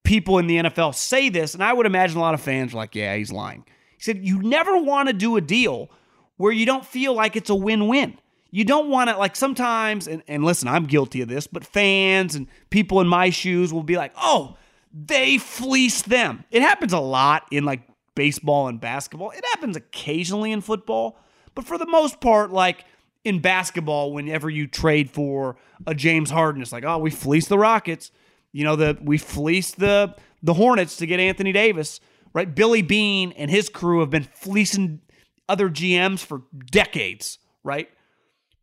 [0.02, 2.78] people in the NFL say this, and I would imagine a lot of fans are
[2.78, 3.64] like, yeah, he's lying.
[3.96, 5.90] He said, you never want to do a deal
[6.36, 8.18] where you don't feel like it's a win win.
[8.50, 12.34] You don't want to, like, sometimes, and, and listen, I'm guilty of this, but fans
[12.34, 14.56] and people in my shoes will be like, oh,
[14.92, 16.44] they fleeced them.
[16.50, 17.82] It happens a lot in like
[18.14, 19.30] baseball and basketball.
[19.30, 21.18] It happens occasionally in football,
[21.54, 22.84] but for the most part, like
[23.24, 27.58] in basketball, whenever you trade for a James Harden, it's like, oh, we fleeced the
[27.58, 28.10] Rockets.
[28.52, 32.00] You know, the we fleeced the the Hornets to get Anthony Davis,
[32.32, 32.52] right?
[32.52, 35.00] Billy Beane and his crew have been fleecing
[35.48, 37.88] other GMs for decades, right?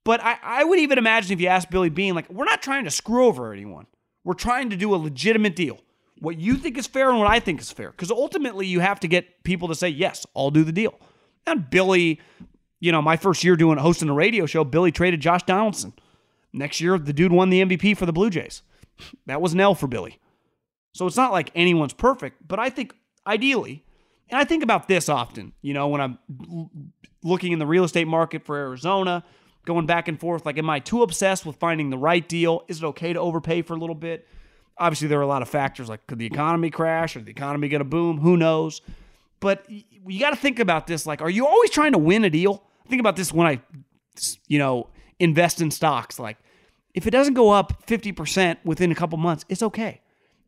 [0.07, 2.85] But I, I would even imagine if you ask Billy Beane, like, we're not trying
[2.85, 3.87] to screw over anyone.
[4.23, 5.81] We're trying to do a legitimate deal.
[6.19, 7.91] What you think is fair and what I think is fair.
[7.91, 10.97] Because ultimately, you have to get people to say, yes, I'll do the deal.
[11.45, 12.21] And Billy,
[12.79, 15.91] you know, my first year doing hosting a radio show, Billy traded Josh Donaldson.
[16.53, 18.61] Next year, the dude won the MVP for the Blue Jays.
[19.25, 20.21] That was an L for Billy.
[20.93, 22.95] So it's not like anyone's perfect, but I think
[23.27, 23.83] ideally,
[24.29, 26.17] and I think about this often, you know, when I'm
[27.25, 29.25] looking in the real estate market for Arizona,
[29.67, 30.45] going back and forth.
[30.45, 32.63] Like, am I too obsessed with finding the right deal?
[32.67, 34.27] Is it okay to overpay for a little bit?
[34.79, 37.67] Obviously, there are a lot of factors like could the economy crash or the economy
[37.67, 38.19] going to boom?
[38.19, 38.81] Who knows?
[39.39, 41.05] But you got to think about this.
[41.05, 42.63] Like, are you always trying to win a deal?
[42.87, 43.61] Think about this when I,
[44.47, 44.87] you know,
[45.19, 46.17] invest in stocks.
[46.17, 46.37] Like,
[46.93, 50.01] if it doesn't go up 50% within a couple months, it's okay.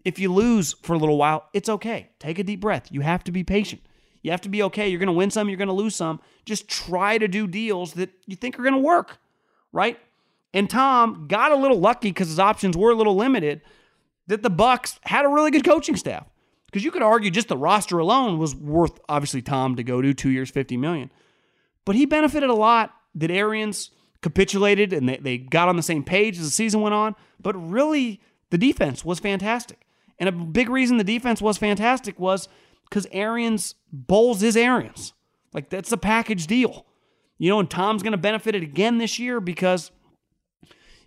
[0.05, 2.09] If you lose for a little while, it's okay.
[2.19, 2.87] Take a deep breath.
[2.89, 3.81] You have to be patient.
[4.21, 4.89] You have to be okay.
[4.89, 6.19] You're going to win some, you're going to lose some.
[6.45, 9.17] Just try to do deals that you think are going to work,
[9.71, 9.99] right?
[10.53, 13.61] And Tom got a little lucky because his options were a little limited
[14.27, 16.25] that the Bucks had a really good coaching staff.
[16.65, 20.13] Because you could argue just the roster alone was worth obviously Tom to go to
[20.13, 21.11] 2 years 50 million.
[21.83, 23.89] But he benefited a lot that Arians
[24.21, 27.15] capitulated and they, they got on the same page as the season went on.
[27.41, 29.87] But really, the defense was fantastic.
[30.19, 32.47] And a big reason the defense was fantastic was
[32.89, 35.13] because Arians Bowles is Arians.
[35.53, 36.85] Like that's a package deal.
[37.37, 39.91] You know, and Tom's going to benefit it again this year because,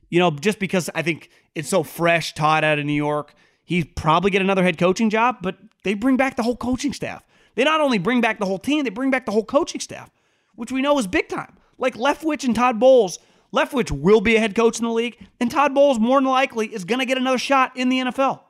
[0.08, 3.94] you know, just because I think it's so fresh, Todd out of New York, he'd
[3.96, 7.22] probably get another head coaching job, but they bring back the whole coaching staff.
[7.54, 10.10] They not only bring back the whole team, they bring back the whole coaching staff,
[10.54, 11.56] which we know is big time.
[11.76, 13.18] Like Leftwich and Todd Bowles.
[13.52, 16.68] Leftwich will be a head coach in the league, and Todd Bowles more than likely
[16.68, 18.40] is going to get another shot in the NFL.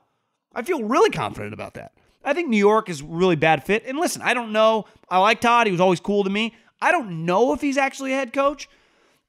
[0.55, 1.93] I feel really confident about that.
[2.25, 3.85] I think New York is really bad fit.
[3.87, 4.87] And listen, I don't know.
[5.09, 5.67] I like Todd.
[5.67, 6.55] He was always cool to me.
[6.81, 8.69] I don't know if he's actually a head coach,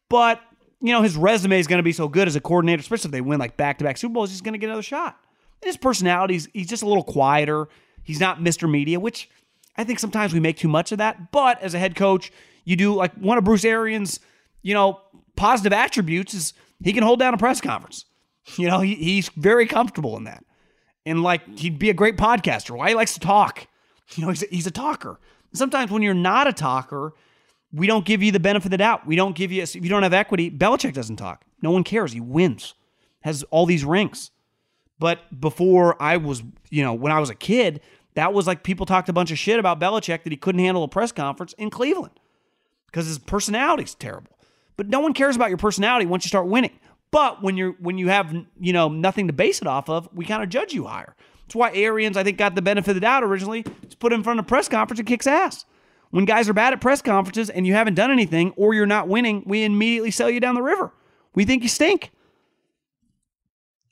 [0.10, 0.42] but
[0.82, 3.12] you know his resume is going to be so good as a coordinator, especially if
[3.12, 4.32] they win like back to back Super Bowls.
[4.32, 5.20] He's going to get another shot.
[5.62, 7.68] And his personality, he's, he's just a little quieter.
[8.04, 8.70] He's not Mr.
[8.70, 9.30] Media, which
[9.78, 11.32] I think sometimes we make too much of that.
[11.32, 12.32] But as a head coach,
[12.66, 14.20] you do like one of Bruce Arians,
[14.62, 15.00] you know,
[15.36, 18.06] positive attributes is he can hold down a press conference.
[18.58, 20.44] You know, he, he's very comfortable in that
[21.06, 22.76] and like he'd be a great podcaster.
[22.76, 23.68] Why he likes to talk?
[24.16, 25.20] You know, he's a, he's a talker.
[25.54, 27.14] Sometimes when you're not a talker,
[27.72, 29.08] we don't give you the benefit of the doubt.
[29.08, 30.52] We don't give you if you don't have equity.
[30.52, 31.46] Belichick doesn't talk.
[31.62, 32.14] No one cares.
[32.14, 32.76] He wins,
[33.22, 34.32] has all these rings.
[35.00, 37.82] But before I was, you know, when I was a kid,
[38.16, 40.84] that was like people talked a bunch of shit about Belichick that he couldn't handle
[40.84, 42.20] a press conference in Cleveland
[42.88, 44.38] because his personality's terrible.
[44.78, 46.80] But no one cares about your personality once you start winning.
[47.14, 50.26] But when you're when you have you know nothing to base it off of, we
[50.26, 51.16] kind of judge you higher.
[51.46, 53.64] That's why Arians, I think, got the benefit of the doubt originally.
[53.84, 55.66] Just put in front of a press conference and kicks ass.
[56.10, 59.08] When guys are bad at press conferences and you haven't done anything or you're not
[59.08, 60.92] winning, we immediately sell you down the river.
[61.36, 62.10] We think you stink.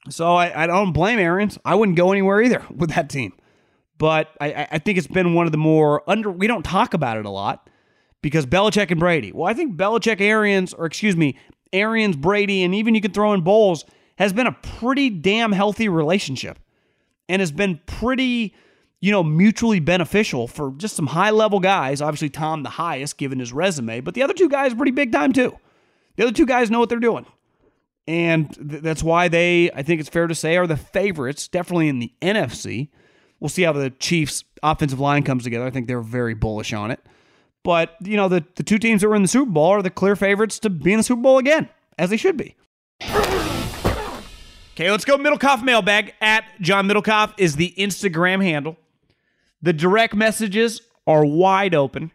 [0.10, 1.60] So I, I don't blame Arians.
[1.64, 3.34] I wouldn't go anywhere either with that team.
[4.00, 6.32] But I, I think it's been one of the more under.
[6.32, 7.70] We don't talk about it a lot
[8.24, 9.32] because Belichick and Brady.
[9.32, 11.38] Well, I think Belichick, Arians, or excuse me,
[11.74, 13.86] Arians, Brady, and even you could throw in Bowles
[14.18, 16.60] has been a pretty damn healthy relationship
[17.28, 18.54] and has been pretty,
[19.00, 22.02] you know, mutually beneficial for just some high level guys.
[22.02, 25.12] Obviously, Tom the highest given his resume, but the other two guys are pretty big
[25.12, 25.58] time too.
[26.18, 27.26] The other two guys know what they're doing.
[28.08, 31.88] And th- that's why they, I think it's fair to say, are the favorites, definitely
[31.88, 32.90] in the NFC.
[33.40, 35.66] We'll see how the Chiefs' offensive line comes together.
[35.66, 37.00] I think they're very bullish on it.
[37.64, 39.90] But, you know, the, the two teams that were in the Super Bowl are the
[39.90, 42.56] clear favorites to be in the Super Bowl again, as they should be.
[44.74, 46.14] Okay, let's go Middlekauff mailbag.
[46.22, 48.78] At John Middlekauff is the Instagram handle.
[49.62, 52.12] The direct messages are wide open,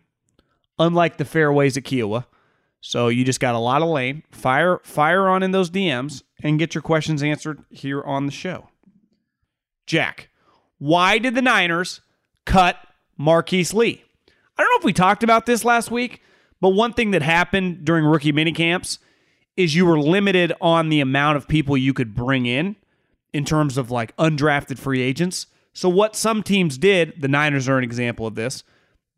[0.79, 2.25] unlike the fairways at Kiawah.
[2.81, 4.23] So you just got a lot of lane.
[4.31, 8.69] Fire fire on in those DMs and get your questions answered here on the show.
[9.87, 10.29] Jack,
[10.79, 12.01] why did the Niners
[12.45, 12.77] cut
[13.17, 14.06] Marquise Lee?
[14.57, 16.23] I don't know if we talked about this last week,
[16.61, 18.99] but one thing that happened during rookie minicamps
[19.57, 22.77] is you were limited on the amount of people you could bring in
[23.33, 25.47] in terms of like undrafted free agents.
[25.73, 28.65] So what some teams did, the Niners are an example of this.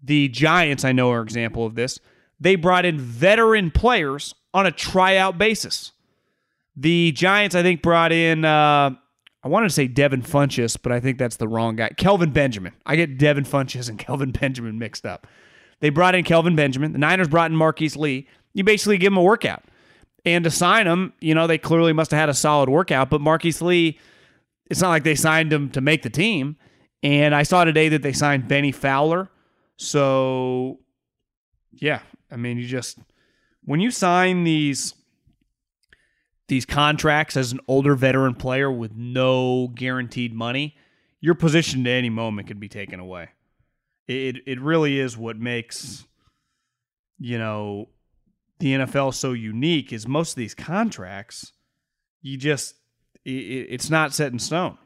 [0.03, 2.01] The Giants, I know, are an example of this.
[2.41, 5.93] They brought in veteran players on a tryout basis.
[6.77, 8.91] The Giants, I think, brought in uh,
[9.43, 11.91] I wanted to say Devin Funchess, but I think that's the wrong guy.
[11.91, 12.73] Kelvin Benjamin.
[12.85, 15.27] I get Devin Funchess and Kelvin Benjamin mixed up.
[15.81, 16.93] They brought in Kelvin Benjamin.
[16.93, 18.27] The Niners brought in Marquise Lee.
[18.53, 19.63] You basically give him a workout.
[20.25, 23.11] And to sign him, you know, they clearly must have had a solid workout.
[23.11, 23.99] But Marquise Lee,
[24.69, 26.57] it's not like they signed him to make the team.
[27.03, 29.29] And I saw today that they signed Bennie Fowler.
[29.77, 30.81] So,
[31.73, 32.01] yeah,
[32.33, 32.99] I mean, you just,
[33.65, 34.95] when you sign these
[36.49, 40.77] these contracts as an older veteran player with no guaranteed money,
[41.21, 43.29] your position at any moment could be taken away.
[44.07, 46.07] It it really is what makes
[47.19, 47.91] you know
[48.59, 51.53] the NFL so unique is most of these contracts
[52.23, 52.75] you just
[53.25, 54.79] it, it's not set in stone.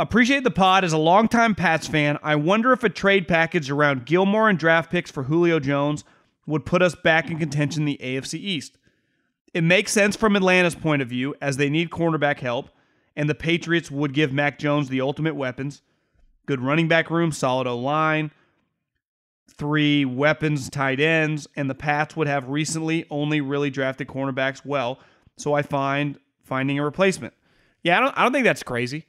[0.00, 2.18] Appreciate the pod as a longtime Pats fan.
[2.22, 6.04] I wonder if a trade package around Gilmore and draft picks for Julio Jones
[6.46, 8.78] would put us back in contention in the AFC East.
[9.54, 12.70] It makes sense from Atlanta's point of view as they need cornerback help,
[13.16, 15.82] and the Patriots would give Mac Jones the ultimate weapons
[16.48, 18.30] good running back room, solid O line,
[19.58, 24.98] three weapons, tight ends, and the Pats would have recently only really drafted cornerbacks well.
[25.36, 27.34] So I find finding a replacement.
[27.82, 29.04] Yeah, I don't, I don't think that's crazy.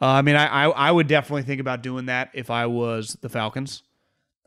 [0.00, 3.16] Uh, I mean, I, I, I would definitely think about doing that if I was
[3.22, 3.82] the Falcons.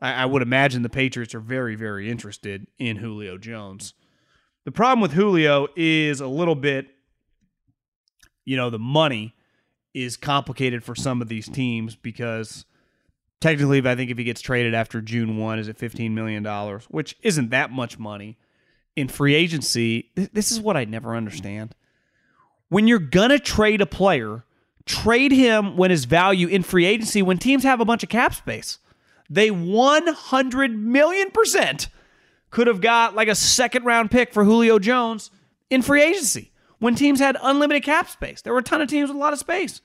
[0.00, 3.94] I, I would imagine the Patriots are very, very interested in Julio Jones.
[4.64, 6.88] The problem with Julio is a little bit,
[8.44, 9.34] you know, the money
[9.94, 12.64] is complicated for some of these teams because
[13.40, 16.44] technically, I think if he gets traded after June 1, is it $15 million,
[16.88, 18.36] which isn't that much money.
[18.96, 21.74] In free agency, this is what I never understand.
[22.68, 24.44] When you're going to trade a player,
[24.84, 28.34] trade him when his value in free agency when teams have a bunch of cap
[28.34, 28.78] space.
[29.30, 31.88] They 100 million percent
[32.50, 35.30] could have got like a second round pick for Julio Jones
[35.70, 38.42] in free agency when teams had unlimited cap space.
[38.42, 39.80] There were a ton of teams with a lot of space.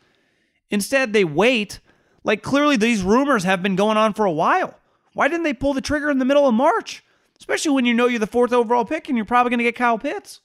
[0.70, 1.80] Instead, they wait.
[2.24, 4.80] Like clearly, these rumors have been going on for a while.
[5.14, 7.04] Why didn't they pull the trigger in the middle of March?
[7.38, 9.76] Especially when you know you're the fourth overall pick and you're probably going to get
[9.76, 10.40] Kyle Pitts.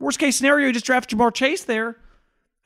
[0.00, 1.96] Worst case scenario, you just draft Ja'Marr Chase there.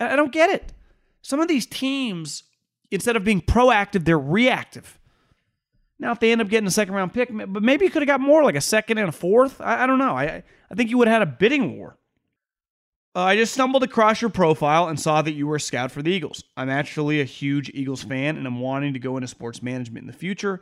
[0.01, 0.73] I don't get it.
[1.21, 2.45] Some of these teams,
[2.91, 4.99] instead of being proactive, they're reactive.
[5.99, 8.09] Now, if they end up getting a second round pick, but maybe you could have
[8.09, 9.61] got more, like a second and a fourth.
[9.61, 10.17] I, I don't know.
[10.17, 11.97] I, I think you would have had a bidding war.
[13.17, 16.03] Uh, I just stumbled across your profile and saw that you were a scout for
[16.03, 16.43] the Eagles.
[16.57, 20.07] I'm actually a huge Eagles fan and I'm wanting to go into sports management in
[20.09, 20.61] the future.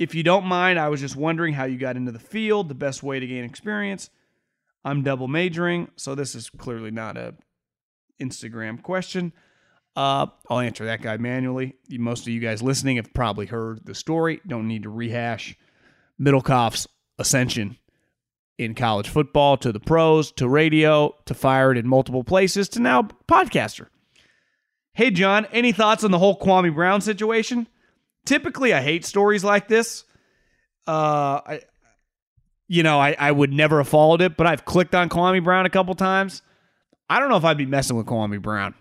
[0.00, 2.74] If you don't mind, I was just wondering how you got into the field, the
[2.74, 4.10] best way to gain experience.
[4.84, 7.34] I'm double majoring, so this is clearly not a
[8.20, 9.32] Instagram question.
[9.96, 11.76] Uh, I'll answer that guy manually.
[11.90, 14.40] Most of you guys listening have probably heard the story.
[14.46, 15.56] Don't need to rehash
[16.20, 16.88] Middlekauff's
[17.18, 17.78] ascension
[18.58, 23.08] in college football to the pros to radio to fired in multiple places to now
[23.28, 23.88] podcaster.
[24.92, 27.66] Hey, John, any thoughts on the whole Kwame Brown situation?
[28.24, 30.04] Typically, I hate stories like this.
[30.86, 31.60] Uh, I,
[32.68, 35.66] you know, I, I would never have followed it, but I've clicked on Kwame Brown
[35.66, 36.42] a couple times.
[37.08, 38.74] I don't know if I'd be messing with Kwame Brown.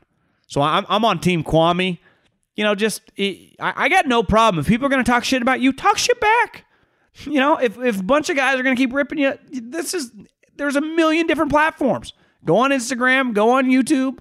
[0.48, 2.00] So I'm, I'm on Team Kwame.
[2.56, 4.60] You know, just I, I got no problem.
[4.60, 6.66] If people are going to talk shit about you, talk shit back.
[7.26, 9.94] You know, if, if a bunch of guys are going to keep ripping you, this
[9.94, 10.12] is,
[10.56, 12.14] there's a million different platforms.
[12.46, 14.20] Go on Instagram, go on YouTube.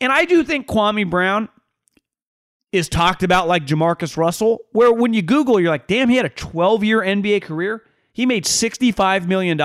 [0.00, 1.48] And I do think Kwame Brown
[2.72, 6.26] is talked about like JaMarcus Russell, where when you Google, you're like, damn, he had
[6.26, 7.82] a 12 year NBA career.
[8.12, 9.58] He made $65 million.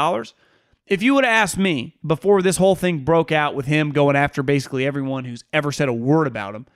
[0.88, 4.16] If you would have asked me before this whole thing broke out with him going
[4.16, 6.68] after basically everyone who's ever said a word about him,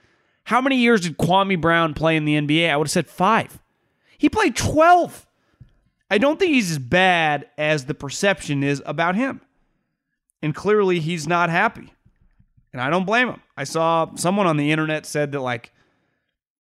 [0.44, 2.68] how many years did Kwame Brown play in the NBA?
[2.68, 3.60] I would have said five.
[4.18, 5.26] He played 12.
[6.10, 9.40] I don't think he's as bad as the perception is about him.
[10.42, 11.92] And clearly he's not happy.
[12.72, 13.40] And I don't blame him.
[13.56, 15.72] I saw someone on the internet said that, like,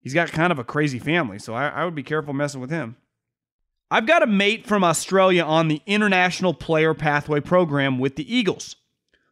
[0.02, 1.40] he's got kind of a crazy family.
[1.40, 2.96] So I, I would be careful messing with him.
[3.92, 8.76] I've got a mate from Australia on the International Player Pathway Program with the Eagles.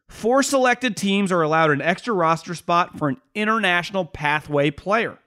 [0.08, 5.18] Four selected teams are allowed an extra roster spot for an international pathway player.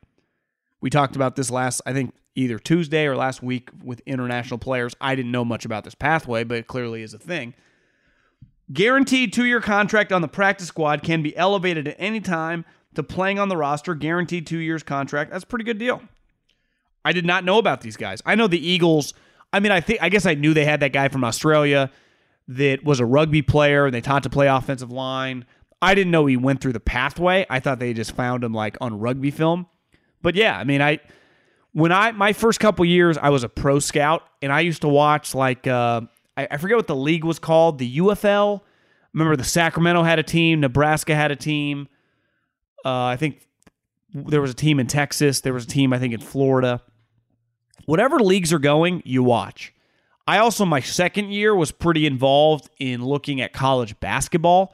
[0.82, 4.96] We talked about this last, I think, either Tuesday or last week with international players.
[5.00, 7.54] I didn't know much about this pathway, but it clearly is a thing.
[8.74, 12.66] Guaranteed two year contract on the practice squad can be elevated at any time
[12.96, 13.96] to playing on the roster.
[13.96, 15.32] Guaranteed two years contract.
[15.32, 16.02] That's a pretty good deal.
[17.04, 18.22] I did not know about these guys.
[18.26, 19.14] I know the Eagles.
[19.54, 21.92] I mean, I think I guess I knew they had that guy from Australia
[22.48, 25.46] that was a rugby player and they taught to play offensive line.
[25.82, 27.46] I didn't know he went through the pathway.
[27.50, 29.68] I thought they just found him like on rugby film.
[30.22, 31.00] But yeah, I mean, I
[31.74, 34.88] when I my first couple years, I was a pro scout and I used to
[34.88, 36.02] watch like uh,
[36.38, 38.62] I, I forget what the league was called, the UFL.
[39.14, 41.88] Remember the Sacramento had a team, Nebraska had a team.
[42.86, 43.48] Uh, I think
[44.14, 45.42] there was a team in Texas.
[45.42, 46.82] There was a team I think in Florida.
[47.86, 49.74] Whatever leagues are going, you watch.
[50.28, 54.74] I also my second year was pretty involved in looking at college basketball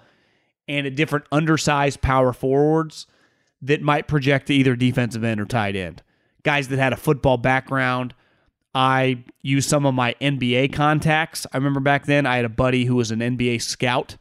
[0.67, 3.07] and at different undersized power forwards
[3.61, 6.03] that might project to either defensive end or tight end.
[6.43, 8.13] Guys that had a football background.
[8.75, 11.47] I used some of my NBA contacts.
[11.51, 14.17] I remember back then I had a buddy who was an NBA scout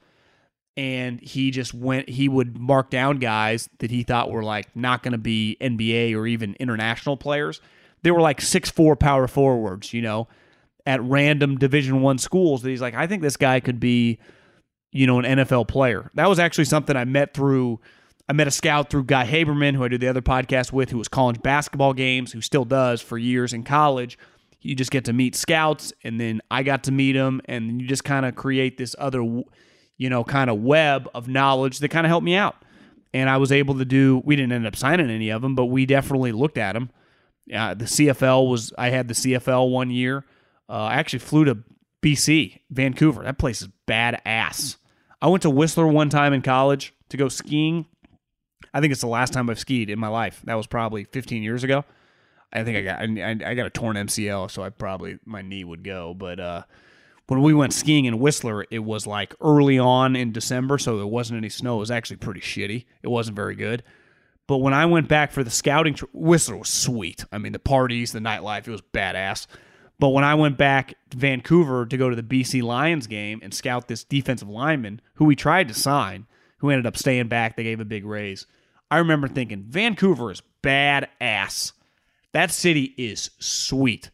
[0.76, 5.02] and he just went he would mark down guys that he thought were like not
[5.02, 7.60] going to be NBA or even international players.
[8.06, 10.28] They were like six four power forwards, you know,
[10.86, 14.20] at random Division 1 schools that he's like I think this guy could be
[14.96, 16.10] you know, an NFL player.
[16.14, 17.80] That was actually something I met through.
[18.28, 20.98] I met a scout through Guy Haberman, who I did the other podcast with, who
[20.98, 24.18] was calling basketball games, who still does for years in college.
[24.62, 27.86] You just get to meet scouts, and then I got to meet them, and you
[27.86, 32.06] just kind of create this other, you know, kind of web of knowledge that kind
[32.06, 32.56] of helped me out.
[33.12, 34.22] And I was able to do.
[34.24, 36.90] We didn't end up signing any of them, but we definitely looked at them.
[37.52, 38.72] Uh, the CFL was.
[38.76, 40.24] I had the CFL one year.
[40.68, 41.58] Uh, I actually flew to
[42.02, 43.22] BC, Vancouver.
[43.22, 44.76] That place is badass.
[45.22, 47.86] I went to Whistler one time in college to go skiing.
[48.74, 50.42] I think it's the last time I've skied in my life.
[50.44, 51.84] That was probably 15 years ago.
[52.52, 55.64] I think I got I, I got a torn MCL, so I probably my knee
[55.64, 56.14] would go.
[56.14, 56.62] But uh,
[57.26, 61.06] when we went skiing in Whistler, it was like early on in December, so there
[61.06, 61.76] wasn't any snow.
[61.76, 62.84] It was actually pretty shitty.
[63.02, 63.82] It wasn't very good.
[64.46, 67.24] But when I went back for the scouting, trip, Whistler was sweet.
[67.32, 69.46] I mean, the parties, the nightlife, it was badass.
[69.98, 73.52] But when I went back to Vancouver to go to the BC Lions game and
[73.52, 76.26] scout this defensive lineman who we tried to sign,
[76.58, 78.46] who ended up staying back, they gave a big raise.
[78.90, 81.72] I remember thinking, Vancouver is badass.
[82.32, 84.10] That city is sweet.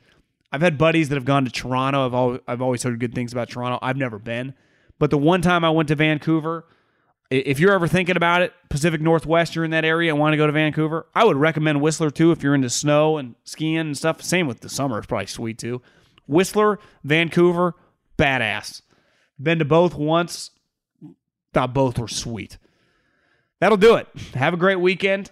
[0.53, 2.07] I've had buddies that have gone to Toronto.
[2.07, 3.79] I've always, I've always heard good things about Toronto.
[3.83, 4.55] I've never been.
[4.99, 6.65] But the one time I went to Vancouver,
[7.33, 10.37] if you're ever thinking about it, Pacific Northwest, you're in that area and want to
[10.37, 13.97] go to Vancouver, I would recommend Whistler too if you're into snow and skiing and
[13.97, 14.23] stuff.
[14.23, 15.81] Same with the summer, it's probably sweet too.
[16.27, 17.75] Whistler, Vancouver,
[18.19, 18.83] badass.
[19.41, 20.51] Been to both once.
[21.53, 22.59] Thought both were sweet.
[23.61, 24.09] That'll do it.
[24.35, 25.31] Have a great weekend.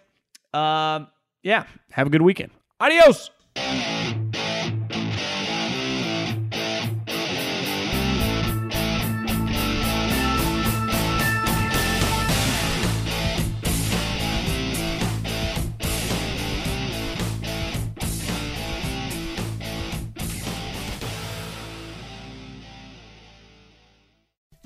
[0.52, 1.06] Uh,
[1.42, 2.50] yeah, have a good weekend.
[2.80, 3.30] Adios.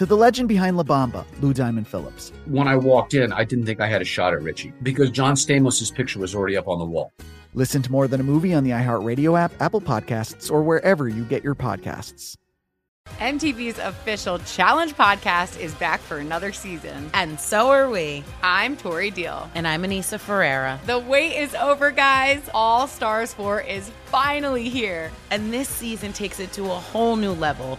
[0.00, 2.32] to the legend behind La Bamba, Lou Diamond Phillips.
[2.46, 5.34] When I walked in, I didn't think I had a shot at Richie because John
[5.34, 7.12] Stamos' picture was already up on the wall.
[7.52, 11.22] Listen to More Than a Movie on the iHeartRadio app, Apple Podcasts, or wherever you
[11.24, 12.38] get your podcasts.
[13.18, 17.10] MTV's official Challenge podcast is back for another season.
[17.12, 18.24] And so are we.
[18.42, 19.50] I'm Tori Deal.
[19.54, 20.80] And I'm Aneesa Ferreira.
[20.86, 22.40] The wait is over, guys.
[22.54, 25.10] All Stars 4 is finally here.
[25.30, 27.78] And this season takes it to a whole new level